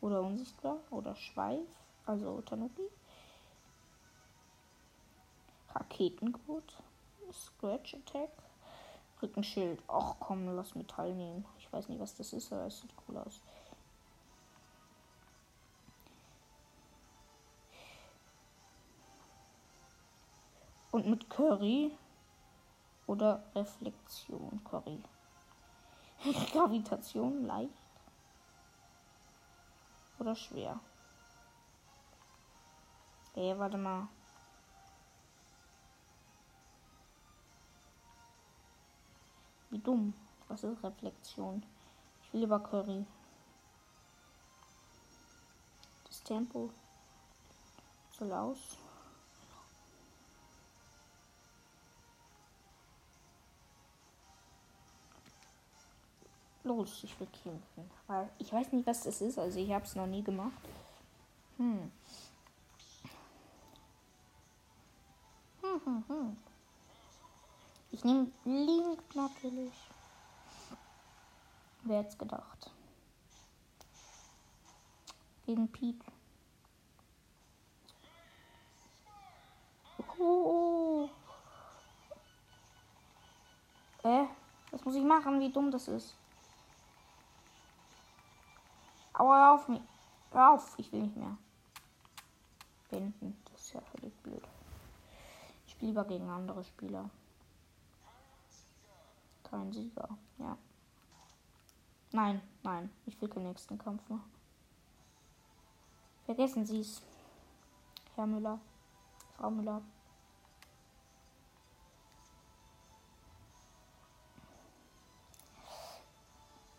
[0.00, 1.66] oder unsichtbar oder Schweif,
[2.06, 2.88] also Tanuki.
[5.74, 6.76] Raketengurt,
[7.32, 8.30] Scratch Attack,
[9.22, 9.80] Rückenschild.
[9.88, 11.44] Ach komm, lass Metall nehmen.
[11.58, 13.40] Ich weiß nicht, was das ist, aber es sieht cool aus.
[20.90, 21.92] Und mit Curry
[23.06, 24.98] oder Reflexion Curry.
[26.52, 27.72] Gravitation leicht
[30.18, 30.78] oder schwer?
[33.34, 34.08] Ey, warte mal.
[39.70, 40.12] Wie dumm.
[40.48, 41.64] Was ist Reflexion?
[42.22, 43.06] Ich will lieber Curry.
[46.04, 46.70] Das Tempo
[48.10, 48.79] soll aus.
[56.62, 57.90] Los, ich will kämpfen.
[58.06, 59.38] Weil ich weiß nicht, was das ist.
[59.38, 60.52] Also ich habe es noch nie gemacht.
[61.56, 61.90] Hm.
[65.62, 66.36] Hm, hm, hm.
[67.92, 69.72] Ich nehme Link natürlich.
[71.82, 72.70] Wer hätte gedacht?
[75.46, 76.04] Gegen Pete.
[80.18, 81.08] Oh.
[84.02, 84.26] Äh,
[84.70, 85.40] was muss ich machen?
[85.40, 86.19] Wie dumm das ist.
[89.20, 89.82] Aua, auf mich.
[90.30, 91.36] Auf, ich will nicht mehr.
[92.88, 93.36] Binden.
[93.44, 94.42] Das ist ja völlig blöd.
[95.66, 97.10] Ich spiele lieber gegen andere Spieler.
[99.42, 100.08] Kein Sieger,
[100.38, 100.56] ja.
[102.12, 104.20] Nein, nein, ich will keinen nächsten Kampf mehr.
[106.24, 107.02] Vergessen Sie es.
[108.14, 108.58] Herr Müller.
[109.36, 109.82] Frau Müller.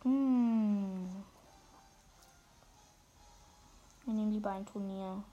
[0.02, 1.11] Hm.
[4.06, 5.24] Wir nehmen lieber ein Turnier.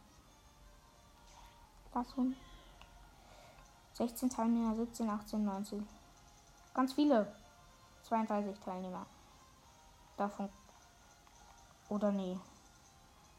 [1.93, 2.07] Was
[3.95, 5.89] 16 Teilnehmer, 17, 18, 19.
[6.75, 7.33] Ganz viele.
[8.05, 9.07] 32 Teilnehmer.
[10.17, 10.49] Davon.
[11.89, 12.39] Oder nee.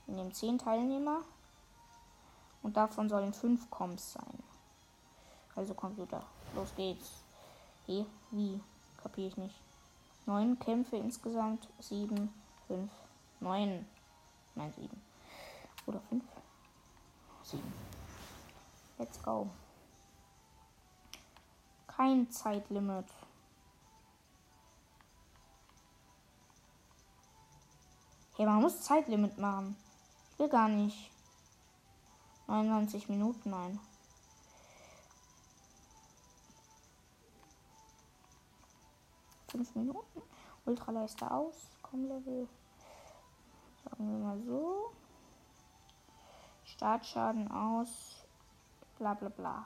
[0.07, 1.21] Wir nehmen 10 Teilnehmer.
[2.61, 4.43] Und davon sollen 5 Comps sein.
[5.55, 6.23] Also Computer.
[6.55, 7.11] Los geht's.
[7.86, 8.59] Hey, wie?
[8.97, 9.55] Kapiere ich nicht.
[10.25, 11.69] 9 Kämpfe insgesamt.
[11.80, 12.34] 7,
[12.67, 12.91] 5,
[13.39, 13.86] 9.
[14.55, 15.09] Nein, 7.
[15.86, 16.23] Oder 5.
[17.43, 17.63] 7.
[18.97, 19.49] Let's go.
[21.88, 23.05] Kein Zeitlimit.
[28.36, 29.75] Hey, man muss Zeitlimit machen.
[30.32, 31.11] Ich will gar nicht.
[32.47, 33.80] 99 Minuten, nein.
[39.49, 40.21] Fünf Minuten.
[40.65, 41.55] Ultraleister aus.
[41.82, 42.47] Komm, Level.
[43.84, 44.91] Sagen wir mal so.
[46.80, 48.23] Startschaden aus.
[48.97, 49.65] Bla bla bla.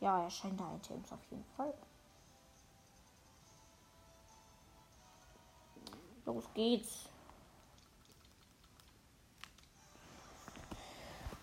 [0.00, 1.74] Ja, erscheint da Items auf jeden Fall.
[6.24, 7.06] Los geht's.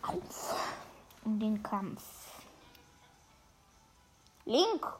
[0.02, 0.56] Auf
[1.26, 2.42] in den Kampf.
[4.46, 4.92] Link.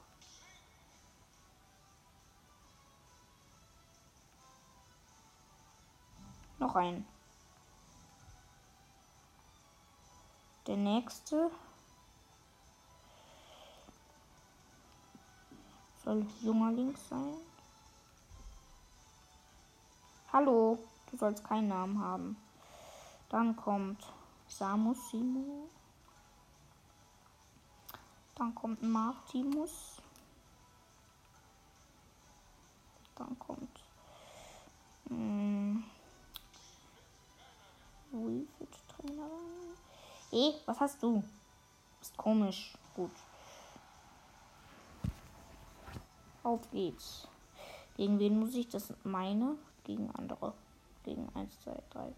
[6.60, 7.09] Noch ein.
[10.66, 11.50] Der nächste
[16.04, 17.34] soll junger Link sein.
[20.32, 20.78] Hallo,
[21.10, 22.36] du sollst keinen Namen haben.
[23.30, 24.06] Dann kommt
[24.48, 25.68] Samus Simu.
[28.34, 29.96] Dann kommt Martimus.
[33.16, 33.80] Dann kommt
[35.08, 35.84] hm,
[39.00, 39.59] Trainer.
[40.32, 41.22] Eh, was hast du?
[42.00, 42.74] Ist komisch.
[42.94, 43.10] Gut.
[46.42, 47.28] Auf geht's.
[47.96, 49.56] Gegen wen muss ich das meine?
[49.90, 50.52] gegen andere.
[51.04, 52.12] Gegen 1, 2, 3, 4,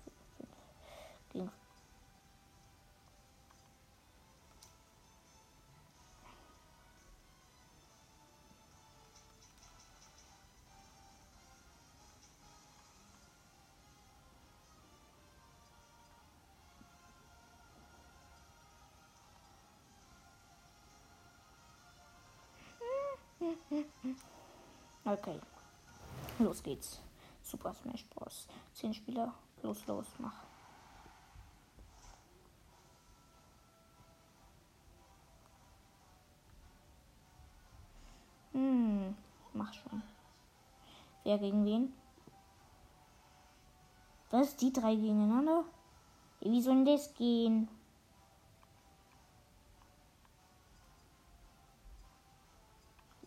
[25.04, 25.40] Okay.
[26.38, 27.00] Los geht's.
[27.42, 28.46] Super Smash Bros.
[28.74, 29.32] 10 Spieler.
[29.62, 30.44] Los, los, mach.
[38.52, 39.14] Hm,
[39.54, 40.02] mach schon.
[41.24, 41.92] Wer gegen wen?
[44.30, 44.56] Was?
[44.56, 45.64] Die drei gegeneinander?
[46.40, 47.68] Wie soll das gehen?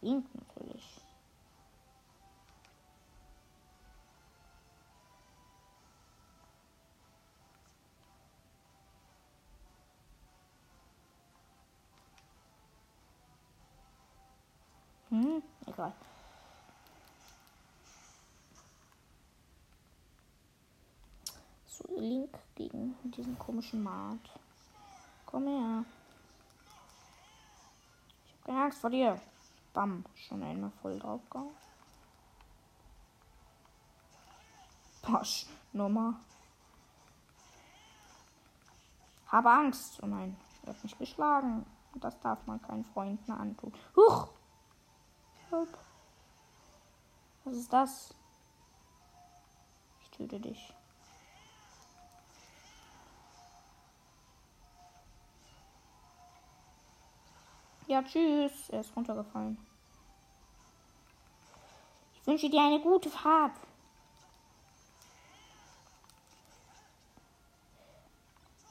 [0.02, 0.35] Link
[15.76, 15.94] egal.
[21.68, 24.40] So, Link gegen diesen komischen Mart.
[25.26, 25.86] Komm her.
[28.26, 29.20] Ich hab keine Angst vor dir.
[29.74, 31.52] Bam, schon einmal voll draufgehauen.
[35.02, 36.14] Pasch, nochmal.
[39.28, 40.02] Habe Angst.
[40.02, 41.66] Oh nein, er hat mich geschlagen.
[41.96, 43.74] Das darf man keinen Freunden antun.
[43.96, 44.35] Huch!
[45.56, 45.78] Help.
[47.46, 48.14] Was ist das?
[50.02, 50.74] Ich töte dich.
[57.88, 58.70] Ja, tschüss.
[58.70, 59.58] Er ist runtergefallen.
[62.16, 63.54] Ich wünsche dir eine gute Fahrt.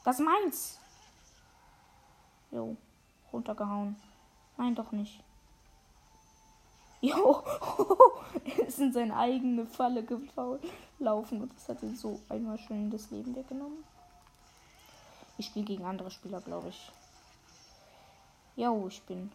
[0.03, 0.79] Das meins.
[2.51, 2.77] Jo,
[3.33, 3.95] runtergehauen.
[4.57, 5.23] Nein, doch nicht.
[7.05, 7.43] Jo,
[8.57, 13.11] er ist in seine eigene Falle gelaufen und das hat ihn so einmal schön das
[13.11, 13.83] Leben weggenommen.
[15.37, 16.91] Ich spiele gegen andere Spieler, glaube ich.
[18.55, 19.31] Jo, ich bin.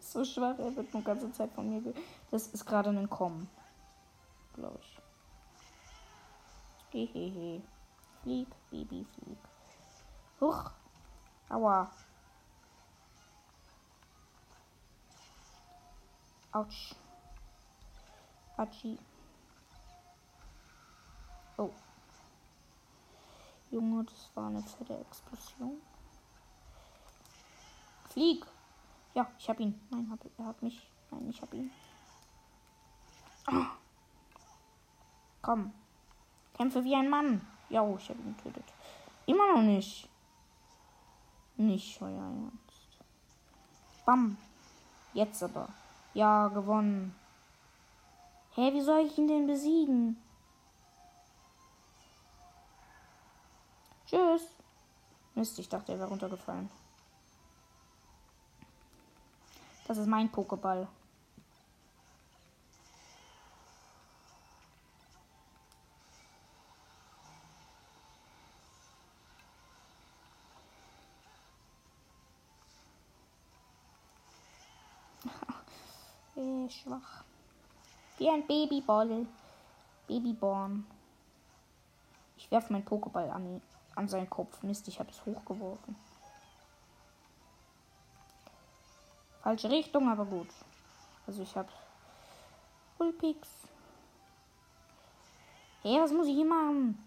[0.00, 1.94] so schwach, er wird nur ganze Zeit von mir.
[2.30, 3.48] Das ist gerade ein Kommen.
[4.54, 4.98] Glaube ich.
[6.92, 7.62] Hehehe.
[8.22, 9.38] Flieg, Baby, flieg.
[10.40, 10.70] Huch.
[11.50, 11.90] Aua.
[16.56, 16.94] Autsch.
[18.56, 18.98] Atschi.
[21.58, 21.70] Oh.
[23.70, 25.82] Junge, das war eine fette Explosion.
[28.08, 28.46] Flieg!
[29.12, 29.78] Ja, ich hab ihn.
[29.90, 30.90] Nein, hab, er hat mich.
[31.10, 31.70] Nein, ich hab ihn.
[33.48, 33.72] Ah.
[35.42, 35.74] Komm.
[36.54, 37.46] Kämpfe wie ein Mann.
[37.68, 38.64] Ja, ich hab ihn getötet.
[39.26, 40.08] Immer noch nicht.
[41.58, 42.98] Nicht euer Ernst.
[44.06, 44.38] Bam.
[45.12, 45.68] Jetzt aber.
[46.16, 47.14] Ja, gewonnen.
[48.54, 50.16] Hä, wie soll ich ihn denn besiegen?
[54.06, 54.48] Tschüss.
[55.34, 56.70] Mist, ich dachte, er wäre runtergefallen.
[59.86, 60.86] Das ist mein Pokéball.
[76.36, 77.24] Äh, schwach.
[78.18, 79.26] Wie ein Babyball.
[80.06, 80.86] Babyborn.
[82.36, 83.60] Ich werfe meinen Pokéball an,
[83.94, 84.62] an seinen Kopf.
[84.62, 85.96] Mist, ich habe es hochgeworfen.
[89.42, 90.48] Falsche Richtung, aber gut.
[91.26, 91.68] Also ich habe
[92.98, 93.48] Pulpix.
[95.82, 96.98] Hey, was muss ich hier machen?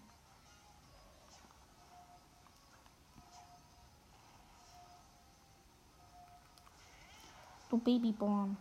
[7.68, 8.56] Du Babyborn.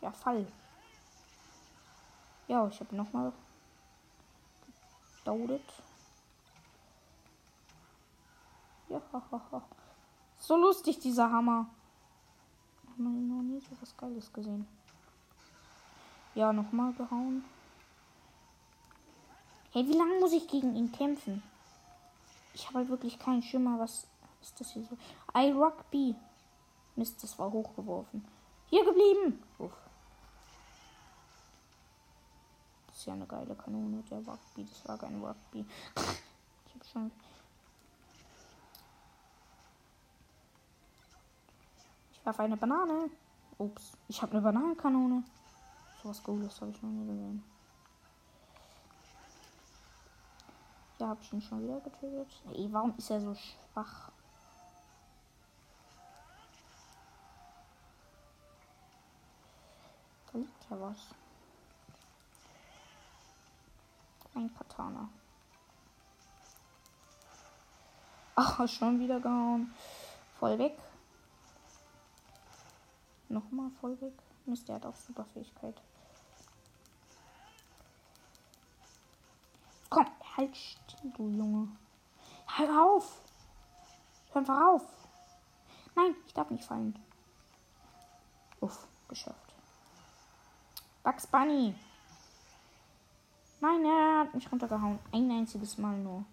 [0.00, 0.46] Ja, Fall.
[2.48, 3.32] Ja, ich habe nochmal
[5.18, 5.72] gedauert.
[8.88, 9.00] Ja,
[10.38, 11.66] so lustig dieser Hammer.
[12.82, 14.66] Ich habe noch nie so was Geiles gesehen.
[16.34, 17.44] Ja, nochmal gehauen.
[19.72, 21.42] Hey, wie lange muss ich gegen ihn kämpfen?
[22.54, 23.78] Ich habe halt wirklich keinen Schimmer.
[23.78, 24.08] Was
[24.42, 24.96] ist das hier so?
[25.36, 26.16] I Rugby.
[26.96, 28.24] Mist, das war hochgeworfen.
[28.66, 29.40] Hier geblieben.
[29.58, 29.72] Uff.
[33.00, 34.62] Ist ja eine geile Kanone, der Rugby.
[34.62, 35.64] Das war kein Rugby.
[36.66, 37.10] Ich hab schon.
[42.12, 43.10] Ich werfe eine Banane.
[43.58, 45.24] Ups, ich habe eine Bananenkanone.
[46.02, 47.42] So was Cooles habe ich noch nie gesehen.
[50.98, 52.28] Ja, habe ich ihn schon wieder getötet.
[52.52, 54.12] Ey, warum ist er so schwach?
[60.32, 61.19] Da liegt ja was.
[64.34, 65.08] Ein Katana.
[68.34, 69.74] Ach, schon wieder gehauen.
[70.38, 70.78] Voll weg.
[73.28, 74.14] Nochmal voll weg.
[74.46, 75.80] Mist, der hat auch super Fähigkeit.
[79.90, 80.06] Komm,
[80.36, 81.68] halt still, du Junge.
[82.46, 83.20] Hör auf!
[84.32, 84.86] Hör einfach auf!
[85.94, 86.98] Nein, ich darf nicht fallen.
[88.60, 89.54] Uff, geschafft.
[91.02, 91.74] Bugs Bunny!
[93.60, 94.98] Nein, er hat mich runtergehauen.
[95.12, 96.24] Ein einziges Mal nur.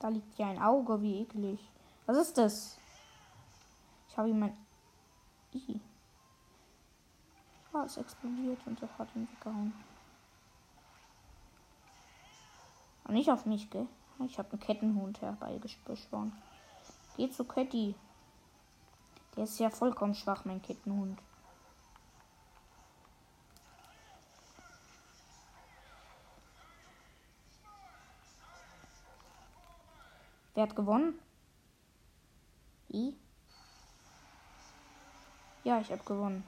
[0.00, 1.60] Da liegt ja ein Auge, wie eklig.
[2.06, 2.78] Was ist das?
[4.08, 4.56] Ich habe ihm mein.
[5.54, 5.80] I.
[7.72, 9.72] Ah, es explodiert und er hat ihn weggehauen.
[13.04, 13.86] Aber nicht auf mich, gell?
[14.26, 16.32] Ich habe einen Kettenhund herbeigeschworen.
[17.16, 17.94] Geh zu Ketty.
[19.36, 21.18] Der ist ja vollkommen schwach, mein Kettenhund.
[30.54, 31.18] Wer hat gewonnen?
[32.88, 33.16] Wie?
[35.64, 36.44] Ja, ich habe gewonnen.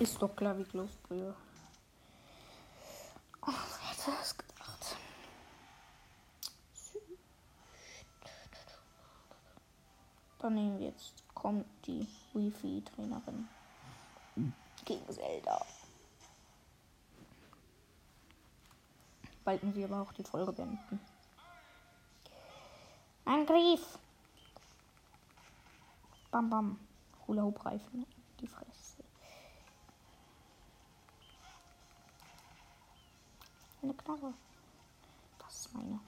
[0.00, 1.34] Ist doch klar, wie ich losbrühe.
[3.42, 4.96] Oh, wer hätte das gedacht?
[10.38, 13.48] Dann nehmen wir jetzt, kommt die Wifi-Trainerin
[14.84, 15.64] gegen Zelda.
[19.44, 21.00] Bald müssen wir aber auch die Folge beenden.
[23.28, 23.98] Angriff!
[26.30, 26.78] Bam, bam.
[27.26, 28.06] Hula Hoop Reifen.
[28.40, 29.04] Die Fresse.
[33.82, 34.32] Eine Knarre.
[35.38, 36.00] Das ist meine.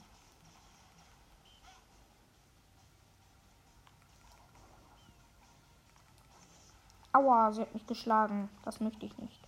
[7.12, 8.49] Aua, sie hat mich geschlagen.
[8.64, 9.47] Das möchte ich nicht.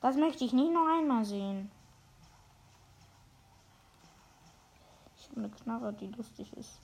[0.00, 1.72] Das möchte ich nicht noch einmal sehen.
[5.16, 6.78] Ich habe eine Knarre, die lustig ist.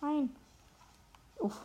[0.00, 0.34] Nein.
[1.38, 1.60] Uff.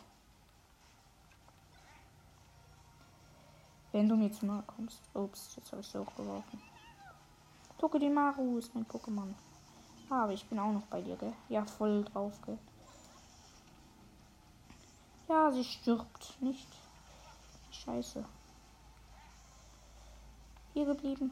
[3.92, 5.02] Wenn du mir zu nahe kommst.
[5.14, 6.62] Ups, jetzt habe ich sie hochgeworfen.
[7.78, 9.34] Tokodimaru ist mein Pokémon.
[10.10, 11.34] Ah, aber ich bin auch noch bei dir, gell?
[11.50, 12.58] Ja, voll drauf, gell?
[15.28, 16.68] Ja, sie stirbt nicht.
[17.72, 18.26] Scheiße.
[20.74, 21.32] Hier geblieben.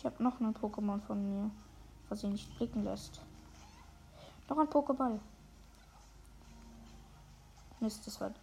[0.00, 1.50] Ich habe noch ein Pokémon von mir,
[2.08, 3.20] was sie nicht blicken lässt.
[4.48, 5.20] Noch ein Pokéball.
[7.80, 8.30] Mist, das war.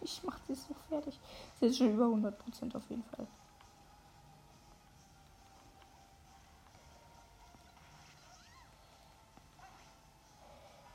[0.00, 1.20] Ich mach sie so fertig.
[1.60, 3.26] Sie ist schon über 100% auf jeden Fall.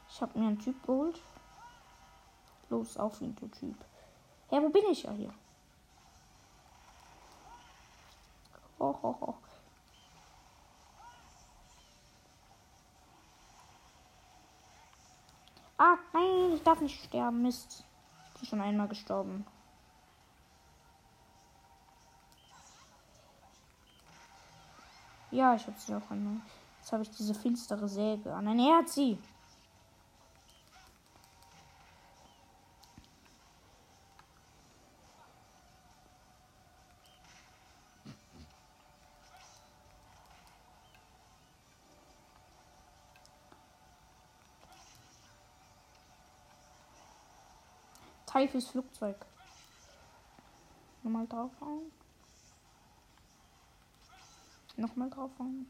[0.10, 1.22] Ich habe mir einen Typ geholt.
[2.72, 3.76] Los, auf ihn, du Typ.
[4.52, 5.34] Hey, wo bin ich ja hier?
[8.80, 9.34] Oh, oh, oh.
[15.78, 17.42] Ah, nein, ich darf nicht sterben.
[17.42, 17.86] Mist.
[18.34, 19.46] Ich bin schon einmal gestorben.
[25.32, 26.42] Ja, ich habe sie auch einmal.
[26.80, 28.44] Jetzt habe ich diese finstere Säge an.
[28.44, 29.18] Nein, er hat sie.
[48.32, 49.18] Teil Flugzeug.
[51.04, 51.92] Nochmal draufhauen.
[54.78, 55.70] Nochmal draufhauen.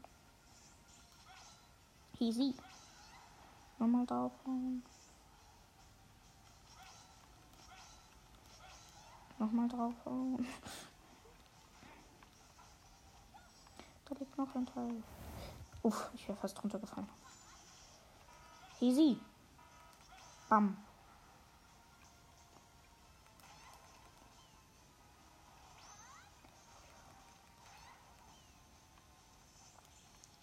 [2.20, 2.54] Easy.
[3.80, 4.84] Nochmal draufhauen.
[9.38, 10.46] Nochmal draufhauen.
[14.04, 15.02] Da liegt noch ein Teil.
[15.82, 17.08] Uff, ich wäre fast runtergefallen.
[18.80, 19.18] Easy.
[20.50, 20.76] Bam.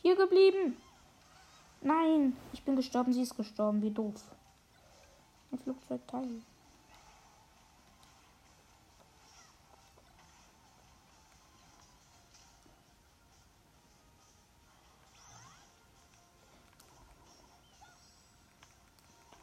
[0.09, 0.75] Hier geblieben.
[1.81, 3.79] Nein, ich bin gestorben, sie ist gestorben.
[3.83, 4.23] Wie doof.
[5.51, 6.27] Ein Flugzeugteil.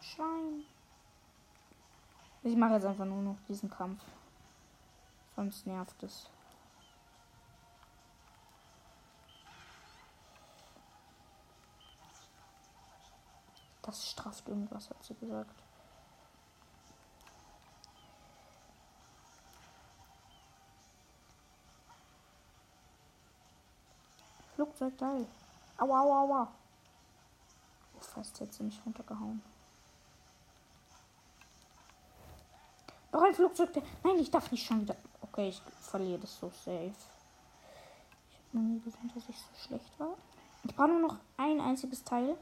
[0.00, 0.64] Schwein.
[2.42, 4.02] Ich mache jetzt einfach nur noch diesen Kampf.
[5.36, 6.28] Sonst nervt es.
[13.86, 15.62] Das strafft irgendwas, hat sie gesagt.
[24.56, 25.26] Flugzeugteil.
[25.78, 26.52] Aua, aua, aua.
[27.96, 29.40] Oh, fast hätte sie mich runtergehauen.
[33.12, 33.84] Noch ein Flugzeugteil.
[34.02, 34.96] Nein, ich darf nicht schon wieder.
[35.20, 36.90] Okay, ich verliere das so safe.
[38.30, 40.16] Ich habe noch nie gesehen, dass ich so schlecht war.
[40.64, 42.36] Ich brauche nur noch ein einziges Teil.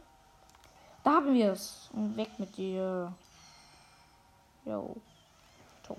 [1.05, 1.91] Da haben wir es.
[1.93, 3.13] Und weg mit dir.
[4.65, 4.97] Jo.
[5.83, 5.99] Tot.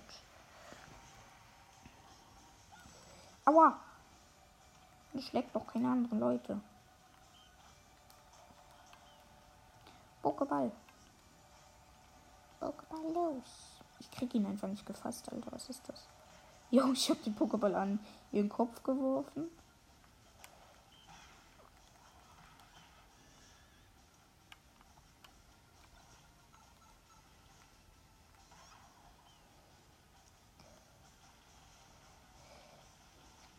[3.46, 3.80] Aua.
[5.14, 6.60] Ich schlägt doch keine anderen Leute.
[10.24, 10.72] Pokéball.
[12.60, 13.80] Pokéball los.
[14.00, 15.52] Ich krieg ihn einfach nicht gefasst, Alter.
[15.52, 16.08] Was ist das?
[16.72, 18.00] Jo, ich hab den Pokéball an
[18.32, 19.50] ihren Kopf geworfen.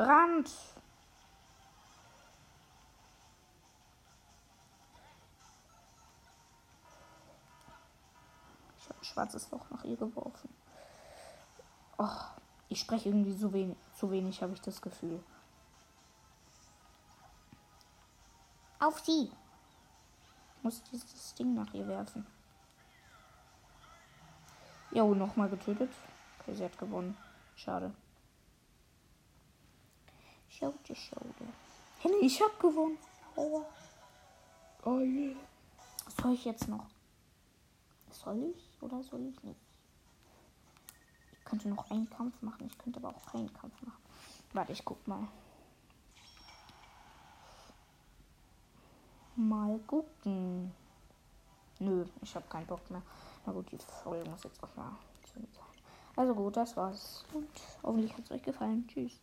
[0.07, 0.48] Brand.
[8.78, 10.48] Ich habe ein schwarzes Loch nach ihr geworfen.
[11.98, 12.07] Oh,
[12.68, 15.20] ich spreche irgendwie so wenig, zu wenig, habe ich das Gefühl.
[18.78, 19.32] Auf sie!
[20.57, 22.24] Ich muss dieses Ding nach ihr werfen.
[24.92, 25.90] Jo, nochmal getötet.
[26.38, 27.16] Okay, sie hat gewonnen.
[27.57, 27.92] Schade.
[30.59, 31.34] Schade, schade.
[31.98, 32.96] Hey, ich hab gewonnen.
[33.34, 33.62] Oh.
[34.84, 35.36] Oh yeah.
[36.07, 36.86] Was soll ich jetzt noch?
[38.11, 39.61] Soll ich oder soll ich nicht?
[41.32, 42.66] Ich könnte noch einen Kampf machen.
[42.66, 44.02] Ich könnte aber auch keinen Kampf machen.
[44.54, 45.28] Warte, ich guck mal.
[49.34, 50.72] Mal gucken.
[51.80, 53.02] Nö, ich habe keinen Bock mehr.
[53.44, 54.96] Na gut, die Folge muss jetzt auch mal
[55.26, 55.48] zu sein.
[56.16, 57.26] Also gut, das war's.
[57.34, 57.50] Und
[57.82, 58.88] hoffentlich hat es euch gefallen.
[58.88, 59.20] Tschüss.